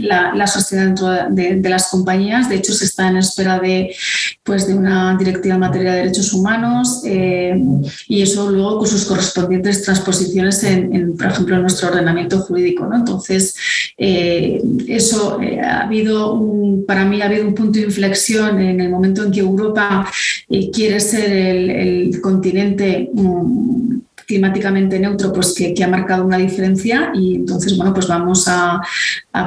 la, 0.00 0.34
la 0.34 0.46
sociedad 0.46 0.84
dentro 0.84 1.08
de, 1.30 1.68
las 1.68 1.88
compañías. 1.88 2.48
De 2.48 2.56
hecho, 2.56 2.72
se 2.72 2.84
está 2.84 3.08
en 3.08 3.16
espera 3.16 3.58
de, 3.58 3.94
pues, 4.42 4.66
de 4.66 4.74
una 4.74 5.16
directiva 5.16 5.54
en 5.54 5.60
materia 5.60 5.92
de 5.92 5.98
derechos 5.98 6.32
humanos 6.32 7.02
eh, 7.04 7.60
y 8.08 8.22
eso 8.22 8.50
luego 8.50 8.78
con 8.78 8.86
sus 8.86 9.04
correspondientes 9.04 9.82
transposiciones, 9.82 10.62
en, 10.64 11.16
por 11.16 11.26
ejemplo, 11.26 11.56
en 11.56 11.62
nuestro 11.62 11.88
ordenamiento 11.88 12.38
jurídico. 12.40 12.86
¿no? 12.86 12.96
Entonces, 12.96 13.54
eh, 13.98 14.62
eso 14.86 15.40
eh, 15.40 15.60
ha 15.60 15.82
habido, 15.82 16.40
para 16.86 17.04
mí, 17.04 17.20
ha 17.20 17.26
habido 17.26 17.46
un 17.46 17.54
punto 17.54 17.78
de 17.78 17.86
inflexión 17.86 18.60
en 18.60 18.80
el 18.80 18.90
momento 18.90 19.24
en 19.24 19.32
que 19.32 19.40
Europa 19.40 20.10
quiere 20.72 21.00
ser 21.00 21.32
el, 21.32 21.70
el 21.70 22.20
continente 22.20 23.10
mm, 23.12 24.05
climáticamente 24.26 24.98
neutro, 24.98 25.32
pues 25.32 25.54
que, 25.54 25.74
ha 25.82 25.88
marcado 25.88 26.24
una 26.24 26.36
diferencia 26.36 27.12
y 27.14 27.36
entonces, 27.36 27.76
bueno, 27.76 27.94
pues 27.94 28.08
vamos 28.08 28.46
a, 28.48 28.80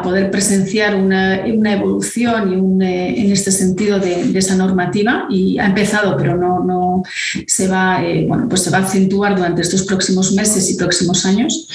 poder 0.04 0.30
presenciar 0.30 0.96
una, 0.96 1.46
evolución 1.46 2.54
y 2.54 2.56
un, 2.56 2.82
eh, 2.82 3.20
en 3.20 3.32
este 3.32 3.52
sentido 3.52 4.00
de, 4.00 4.38
esa 4.38 4.56
normativa 4.56 5.26
y 5.30 5.58
ha 5.58 5.66
empezado, 5.66 6.16
pero 6.16 6.38
no, 6.38 6.64
no 6.64 7.04
se 7.48 7.68
va, 7.68 8.04
eh, 8.06 8.26
bueno, 8.28 8.48
pues 8.48 8.62
se 8.62 8.70
va 8.70 8.78
a 8.78 8.84
acentuar 8.84 9.36
durante 9.36 9.62
estos 9.62 9.84
próximos 9.84 10.32
meses 10.34 10.70
y 10.70 10.76
próximos 10.76 11.26
años. 11.26 11.68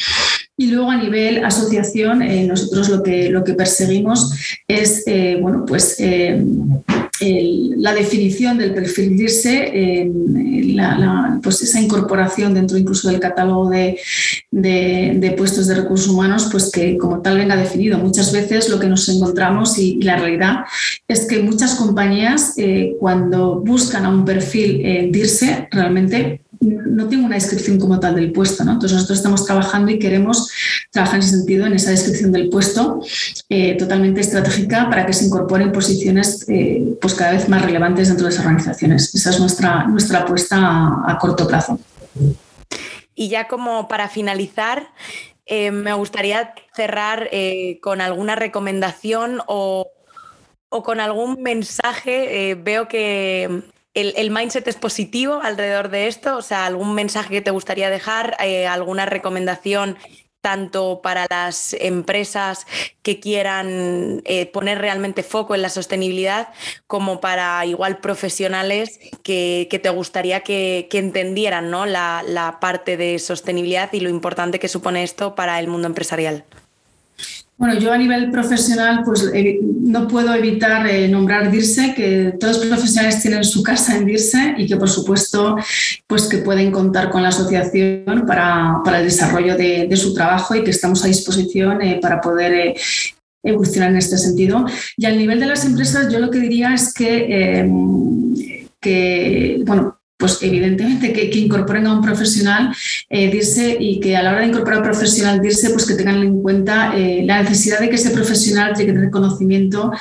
Y 0.56 0.68
luego 0.68 0.90
a 0.90 0.96
nivel 0.96 1.44
asociación, 1.44 2.22
eh, 2.22 2.46
nosotros 2.46 2.88
lo 2.88 3.02
que, 3.02 3.28
lo 3.28 3.42
que 3.42 3.54
perseguimos 3.54 4.32
es, 4.68 5.04
bueno, 5.40 5.64
pues 5.66 5.96
la 7.20 7.94
definición 7.94 8.58
del 8.58 8.74
perfil 8.74 9.16
DIRSE, 9.16 10.10
pues 11.42 11.62
esa 11.62 11.80
incorporación 11.80 12.54
dentro 12.54 12.76
incluso 12.76 13.08
del 13.08 13.20
catálogo 13.20 13.70
de, 13.70 15.34
puestos 15.36 15.66
de 15.68 15.74
recursos 15.74 16.08
humanos, 16.08 16.48
pues 16.50 16.70
que 16.70 16.96
como 16.98 17.20
tal 17.20 17.38
venga 17.38 17.56
definido. 17.56 17.98
Muchas 17.98 18.32
veces 18.32 18.68
lo 18.68 18.78
que 18.78 18.88
nos 18.88 19.08
encontramos 19.08 19.78
y, 19.78 20.00
la 20.02 20.16
realidad 20.16 20.64
es 21.08 21.26
que 21.26 21.42
muchas 21.42 21.76
compañías 21.76 22.54
eh, 22.58 22.96
cuando 22.98 23.60
buscan 23.60 24.04
a 24.04 24.10
un 24.10 24.24
perfil 24.24 24.80
eh, 24.84 25.08
DIRSE 25.10 25.68
realmente 25.70 26.43
no 26.64 27.08
tengo 27.08 27.26
una 27.26 27.36
descripción 27.36 27.78
como 27.78 28.00
tal 28.00 28.14
del 28.14 28.32
puesto, 28.32 28.64
¿no? 28.64 28.72
Entonces 28.72 28.96
nosotros 28.96 29.18
estamos 29.18 29.44
trabajando 29.44 29.90
y 29.90 29.98
queremos 29.98 30.50
trabajar 30.90 31.16
en 31.16 31.22
ese 31.22 31.36
sentido, 31.36 31.66
en 31.66 31.74
esa 31.74 31.90
descripción 31.90 32.32
del 32.32 32.48
puesto 32.48 33.00
eh, 33.48 33.76
totalmente 33.76 34.20
estratégica 34.20 34.88
para 34.88 35.06
que 35.06 35.12
se 35.12 35.26
incorporen 35.26 35.72
posiciones 35.72 36.48
eh, 36.48 36.96
pues 37.00 37.14
cada 37.14 37.32
vez 37.32 37.48
más 37.48 37.62
relevantes 37.62 38.08
dentro 38.08 38.26
de 38.26 38.32
las 38.32 38.40
organizaciones. 38.40 39.14
Esa 39.14 39.30
es 39.30 39.40
nuestra, 39.40 39.84
nuestra 39.86 40.20
apuesta 40.20 40.56
a, 41.06 41.18
corto 41.20 41.46
plazo. 41.46 41.78
Y 43.14 43.28
ya 43.28 43.46
como 43.48 43.88
para 43.88 44.08
finalizar, 44.08 44.88
eh, 45.46 45.70
me 45.70 45.92
gustaría 45.92 46.54
cerrar 46.74 47.30
con 47.80 48.00
alguna 48.00 48.34
recomendación 48.34 49.40
o, 49.46 49.90
o, 50.68 50.82
con 50.82 51.00
algún 51.00 51.42
mensaje. 51.42 52.54
veo 52.54 52.88
que 52.88 53.64
el, 53.94 54.30
mindset 54.30 54.66
es 54.68 54.76
positivo 54.76 55.40
alrededor 55.42 55.88
de 55.88 56.08
esto? 56.08 56.36
O 56.36 56.42
sea, 56.42 56.66
¿algún 56.66 56.94
mensaje 56.94 57.30
que 57.30 57.40
te 57.40 57.50
gustaría 57.50 57.90
dejar? 57.90 58.36
Eh, 58.40 58.66
¿Alguna 58.66 59.06
recomendación 59.06 59.96
tanto 60.40 61.00
para 61.02 61.26
las 61.30 61.72
empresas 61.80 62.66
que 63.00 63.18
quieran 63.18 64.20
eh, 64.26 64.44
poner 64.44 64.76
realmente 64.78 65.22
foco 65.22 65.54
en 65.54 65.62
la 65.62 65.70
sostenibilidad, 65.70 66.48
como 66.86 67.18
para 67.18 67.64
igual 67.64 67.96
profesionales 67.96 69.00
que, 69.22 69.80
te 69.82 69.88
gustaría 69.88 70.40
que, 70.40 70.86
entendieran 70.92 71.70
¿no? 71.70 71.86
la 71.86 72.58
parte 72.60 72.98
de 72.98 73.18
sostenibilidad 73.20 73.90
y 73.94 74.00
lo 74.00 74.10
importante 74.10 74.58
que 74.58 74.68
supone 74.68 75.02
esto 75.02 75.34
para 75.34 75.58
el 75.60 75.66
mundo 75.66 75.88
empresarial. 75.88 76.44
Bueno, 77.56 77.78
yo 77.78 77.92
a 77.92 77.98
nivel 77.98 78.32
profesional 78.32 79.02
pues 79.04 79.30
no 79.80 80.08
puedo 80.08 80.34
evitar 80.34 80.88
eh, 80.88 81.06
nombrar 81.08 81.52
DIRSE, 81.52 81.94
que 81.94 82.34
todos 82.38 82.58
los 82.58 82.66
profesionales 82.66 83.22
tienen 83.22 83.44
su 83.44 83.62
casa 83.62 83.96
en 83.96 84.06
DIRSE 84.06 84.56
y 84.58 84.66
que 84.66 84.76
por 84.76 84.90
supuesto 84.90 85.56
pues 86.08 86.24
que 86.24 86.38
pueden 86.38 86.72
contar 86.72 87.10
con 87.10 87.22
la 87.22 87.28
asociación 87.28 88.24
para, 88.26 88.82
el 88.98 89.04
desarrollo 89.04 89.56
de, 89.56 89.96
su 89.96 90.12
trabajo 90.12 90.56
y 90.56 90.64
que 90.64 90.70
estamos 90.70 91.04
a 91.04 91.08
disposición 91.08 91.80
eh, 91.80 92.00
para 92.02 92.20
poder 92.20 92.52
eh, 92.52 92.74
evolucionar 93.44 93.90
en 93.90 93.98
este 93.98 94.18
sentido. 94.18 94.66
Y 94.96 95.06
al 95.06 95.16
nivel 95.16 95.38
de 95.38 95.46
las 95.46 95.64
empresas 95.64 96.12
yo 96.12 96.18
lo 96.18 96.30
que 96.30 96.40
diría 96.40 96.74
es 96.74 96.92
que, 96.92 97.70
que 98.80 99.62
bueno, 99.64 99.93
pues 100.24 100.38
evidentemente 100.40 101.12
que, 101.12 101.38
incorporen 101.38 101.86
a 101.86 101.92
un 101.92 102.00
profesional 102.00 102.74
eh, 103.10 103.76
y 103.78 104.00
que 104.00 104.16
a 104.16 104.22
la 104.22 104.30
hora 104.30 104.40
de 104.40 104.46
incorporar 104.46 104.78
a 104.78 104.80
un 104.80 104.88
profesional 104.88 105.38
DIRSE, 105.42 105.68
pues 105.68 105.84
que 105.84 105.96
tengan 105.96 106.22
en 106.22 106.40
cuenta 106.40 106.96
eh, 106.96 107.24
la 107.26 107.42
necesidad 107.42 107.78
de 107.78 107.90
que 107.90 107.96
ese 107.96 108.08
profesional 108.08 108.72
tenga 108.74 109.02
que 109.02 109.10
conocimiento 109.10 109.92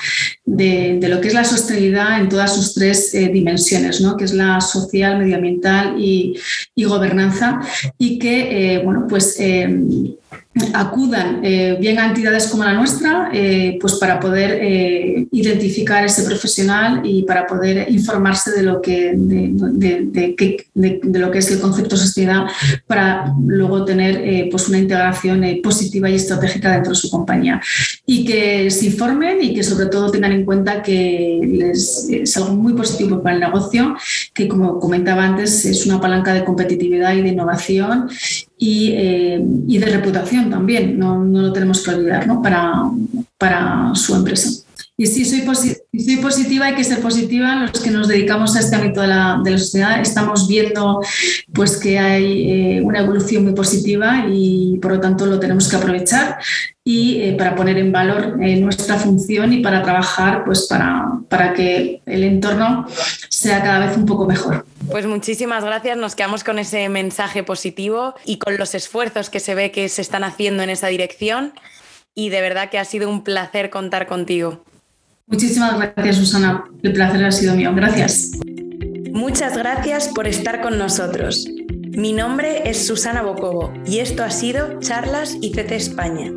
de, 0.45 0.97
lo 1.09 1.19
que 1.19 1.27
es 1.27 1.33
la 1.33 1.43
sostenibilidad 1.43 2.21
en 2.21 2.29
todas 2.29 2.55
sus 2.55 2.73
tres 2.73 3.13
eh, 3.13 3.27
dimensiones, 3.33 3.99
¿no? 3.99 4.15
que 4.15 4.23
es 4.23 4.33
la 4.33 4.62
social, 4.62 5.17
medioambiental 5.17 5.99
y, 5.99 6.39
y 6.73 6.86
gobernanza, 6.86 7.59
y 7.97 8.17
que, 8.17 8.81
bueno, 8.86 9.05
pues 9.09 9.38
acudan 10.74 11.41
eh, 11.43 11.78
bien 11.80 12.00
a 12.00 12.08
entidades 12.08 12.48
como 12.48 12.63
la 12.63 12.74
nuestra 12.74 13.30
eh, 13.34 13.78
pues 13.82 13.96
para 13.96 14.19
poder 14.19 14.60
eh, 14.62 15.28
identificar 15.32 16.06
ese 16.06 16.24
profesional 16.24 17.02
y 17.04 17.24
para 17.24 17.48
poder 17.48 17.91
informarse 17.91 18.52
de 18.52 18.63
lo 18.63 18.82
que 18.82 19.13
de, 19.15 21.19
lo 21.19 21.32
que 21.32 21.39
es 21.39 21.52
el 21.52 21.60
concepto 21.60 21.98
sostenibilidad 21.98 22.46
para 22.86 23.34
luego 23.48 23.86
tener 23.86 24.50
pues 24.50 24.69
una 24.69 24.78
integración 24.78 25.43
positiva 25.63 26.10
y 26.10 26.15
estratégica 26.15 26.72
dentro 26.72 26.91
de 26.91 26.96
su 26.96 27.10
compañía. 27.10 27.62
Y 28.06 28.26
que 28.26 28.69
se 28.69 28.86
informen 28.86 29.41
y 29.41 29.54
que 29.54 29.63
sobre 29.63 29.88
todo 29.88 30.12
tengan 30.12 30.32
en 30.32 30.46
cuenta 30.46 30.82
que 30.82 31.72
es 31.72 32.38
algo 32.38 32.54
muy 32.54 32.74
positivo 32.74 33.22
para 33.22 33.36
el 33.36 33.41
negocio 33.41 33.96
que 34.34 34.48
como 34.48 34.80
comentaba 34.80 35.24
antes 35.24 35.65
es 35.65 35.86
una 35.86 36.00
palanca 36.00 36.34
de 36.34 36.43
competitividad 36.43 37.15
y 37.15 37.22
de 37.22 37.30
innovación 37.30 38.10
eh, 38.59 39.43
y, 39.67 39.77
de 39.77 39.85
reputación 39.85 40.49
también, 40.49 40.97
no, 40.97 41.23
no, 41.23 41.41
lo 41.41 41.53
tenemos 41.53 41.83
que 41.83 41.91
olvidar, 41.91 42.27
¿no? 42.27 42.41
para, 42.41 42.83
para 43.37 43.91
su 43.95 44.15
empresa. 44.15 44.63
Y 44.95 45.07
sí, 45.07 45.25
soy, 45.25 45.41
positiva, 46.21 46.67
hay 46.67 46.75
que 46.75 46.83
ser 46.83 46.99
positiva. 46.99 47.55
Los 47.55 47.81
que 47.81 47.89
nos 47.89 48.07
dedicamos 48.07 48.55
a 48.55 48.59
este 48.59 48.75
ámbito 48.75 49.01
de 49.01 49.07
la, 49.07 49.41
de 49.43 49.51
la 49.51 49.57
sociedad 49.57 49.99
estamos 49.99 50.47
viendo 50.47 51.01
pues, 51.51 51.77
que 51.77 51.97
hay 51.97 52.51
eh, 52.51 52.81
una 52.81 52.99
evolución 52.99 53.43
muy 53.43 53.53
positiva 53.53 54.27
y 54.31 54.77
por 54.79 54.91
lo 54.93 54.99
tanto 54.99 55.25
lo 55.25 55.39
tenemos 55.39 55.67
que 55.67 55.77
aprovechar 55.77 56.37
y 56.83 57.21
eh, 57.21 57.35
para 57.35 57.55
poner 57.55 57.79
en 57.79 57.91
valor 57.91 58.37
nuestra 58.37 58.95
función 58.97 59.51
y 59.51 59.63
para 59.63 59.81
trabajar 59.81 60.43
pues, 60.45 60.67
para, 60.67 61.05
para 61.27 61.55
que 61.55 62.01
el 62.05 62.23
entorno 62.23 62.85
sea 63.29 63.63
cada 63.63 63.87
vez 63.87 63.97
un 63.97 64.05
poco 64.05 64.27
mejor. 64.27 64.63
Pues 64.89 65.06
muchísimas 65.06 65.63
gracias, 65.63 65.98
nos 65.98 66.15
quedamos 66.15 66.43
con 66.43 66.60
ese 66.60 66.88
mensaje 66.89 67.43
positivo 67.43 68.13
y 68.26 68.38
con 68.38 68.58
los 68.58 68.76
esfuerzos 68.76 69.30
que 69.30 69.39
se 69.39 69.56
ve 69.56 69.72
que 69.72 69.89
se 69.89 70.02
están 70.02 70.24
haciendo 70.24 70.63
en 70.63 70.69
esa 70.69 70.88
dirección 70.88 71.54
y 72.13 72.30
de 72.30 72.41
verdad 72.41 72.69
que 72.69 72.78
ha 72.80 72.86
sido 72.86 73.10
un 73.10 73.24
placer 73.24 73.69
contar 73.69 74.08
contigo. 74.08 74.63
Muchísimas 75.28 75.80
gracias 75.80 76.17
Susana, 76.17 76.65
el 76.84 76.93
placer 76.93 77.24
ha 77.26 77.32
sido 77.32 77.56
mío, 77.56 77.74
gracias. 77.74 78.32
Muchas 79.12 79.58
gracias 79.58 80.10
por 80.10 80.28
estar 80.28 80.62
con 80.62 80.78
nosotros. 80.78 81.48
Mi 81.96 82.12
nombre 82.12 82.69
es 82.69 82.88
Susana 82.88 83.22
Bocobo 83.22 83.72
y 83.86 84.00
esto 84.00 84.24
ha 84.24 84.32
sido 84.32 84.80
Charlas 84.80 85.38
ICC 85.41 85.72
España. 85.72 86.32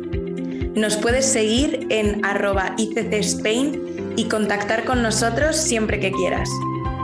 Nos 0.75 0.95
puedes 0.97 1.25
seguir 1.25 1.87
en 1.89 2.23
arroba 2.23 2.75
ICC 2.77 3.13
Spain 3.13 4.13
y 4.15 4.25
contactar 4.25 4.85
con 4.85 5.01
nosotros 5.01 5.57
siempre 5.57 5.99
que 5.99 6.11
quieras. 6.11 6.49